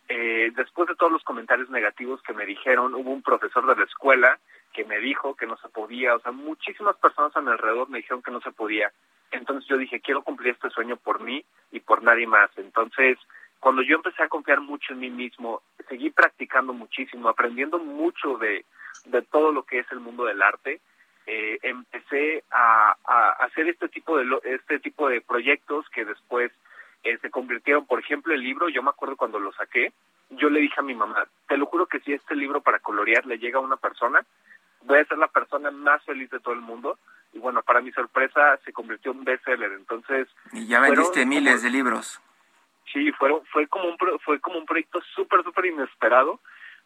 [0.08, 4.38] después de todos los comentarios negativos que me dijeron, hubo un profesor de la escuela
[4.72, 7.98] que me dijo que no se podía, o sea, muchísimas personas a mi alrededor me
[7.98, 8.92] dijeron que no se podía.
[9.30, 12.50] Entonces yo dije, quiero cumplir este sueño por mí y por nadie más.
[12.56, 13.18] Entonces,
[13.60, 18.64] cuando yo empecé a confiar mucho en mí mismo, seguí practicando muchísimo, aprendiendo mucho de,
[19.06, 20.80] de todo lo que es el mundo del arte,
[21.26, 26.52] eh, empecé a, a, hacer este tipo de este tipo de proyectos que después
[27.04, 28.68] eh, se convirtieron, por ejemplo, el libro.
[28.68, 29.92] Yo me acuerdo cuando lo saqué,
[30.30, 33.26] yo le dije a mi mamá, te lo juro que si este libro para colorear
[33.26, 34.24] le llega a una persona,
[34.82, 36.98] voy a ser la persona más feliz de todo el mundo.
[37.32, 39.72] Y bueno, para mi sorpresa se convirtió en bestseller.
[39.72, 40.28] Entonces.
[40.52, 42.20] Y ya vendiste miles de libros.
[42.92, 46.40] Sí, fueron, fue como un fue como un proyecto súper súper inesperado,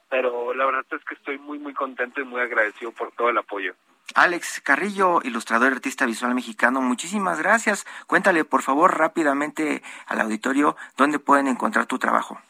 [0.09, 3.39] pero la verdad es que estoy muy muy contento y muy agradecido por todo el
[3.39, 3.75] apoyo.
[4.15, 7.87] Alex Carrillo, ilustrador y artista visual mexicano, muchísimas gracias.
[8.07, 12.41] Cuéntale por favor rápidamente al auditorio dónde pueden encontrar tu trabajo.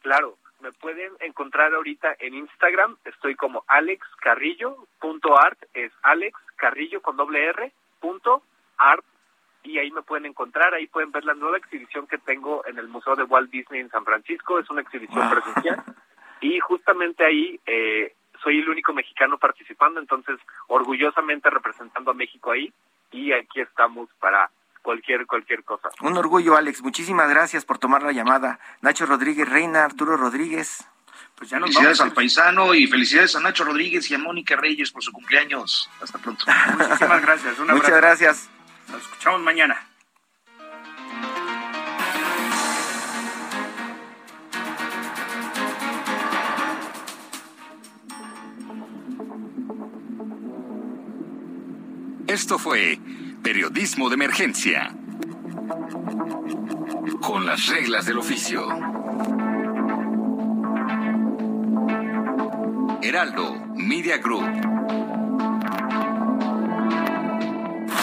[0.00, 7.46] Claro, me pueden encontrar ahorita en Instagram, estoy como alexcarrillo.art, es Alex Carrillo con doble
[7.46, 8.42] R, punto
[8.78, 9.04] art,
[9.64, 12.88] y ahí me pueden encontrar, ahí pueden ver la nueva exhibición que tengo en el
[12.88, 15.82] Museo de Walt Disney en San Francisco, es una exhibición presencial,
[16.42, 22.72] y justamente ahí eh, soy el único mexicano participando, entonces orgullosamente representando a México ahí,
[23.12, 24.50] y aquí estamos para
[24.82, 25.90] cualquier cualquier cosa.
[26.00, 26.82] Un orgullo, Alex.
[26.82, 28.58] Muchísimas gracias por tomar la llamada.
[28.80, 30.84] Nacho Rodríguez Reina, Arturo Rodríguez.
[31.36, 34.90] Pues ya nos felicidades al paisano y felicidades a Nacho Rodríguez y a Mónica Reyes
[34.90, 35.88] por su cumpleaños.
[36.00, 36.44] Hasta pronto.
[36.76, 37.58] Muchísimas gracias.
[37.60, 38.50] Muchas gracias.
[38.88, 39.91] Nos escuchamos mañana.
[52.32, 52.98] Esto fue
[53.42, 54.90] Periodismo de emergencia.
[57.20, 58.66] Con las reglas del oficio.
[63.02, 64.46] Heraldo Media Group.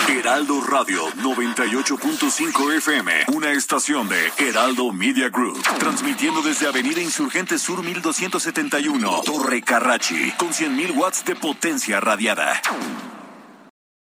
[0.10, 7.82] Heraldo Radio 98.5 FM, una estación de Heraldo Media Group, transmitiendo desde Avenida Insurgente Sur
[7.82, 12.62] 1271, Torre Carrachi, con 100.000 watts de potencia radiada.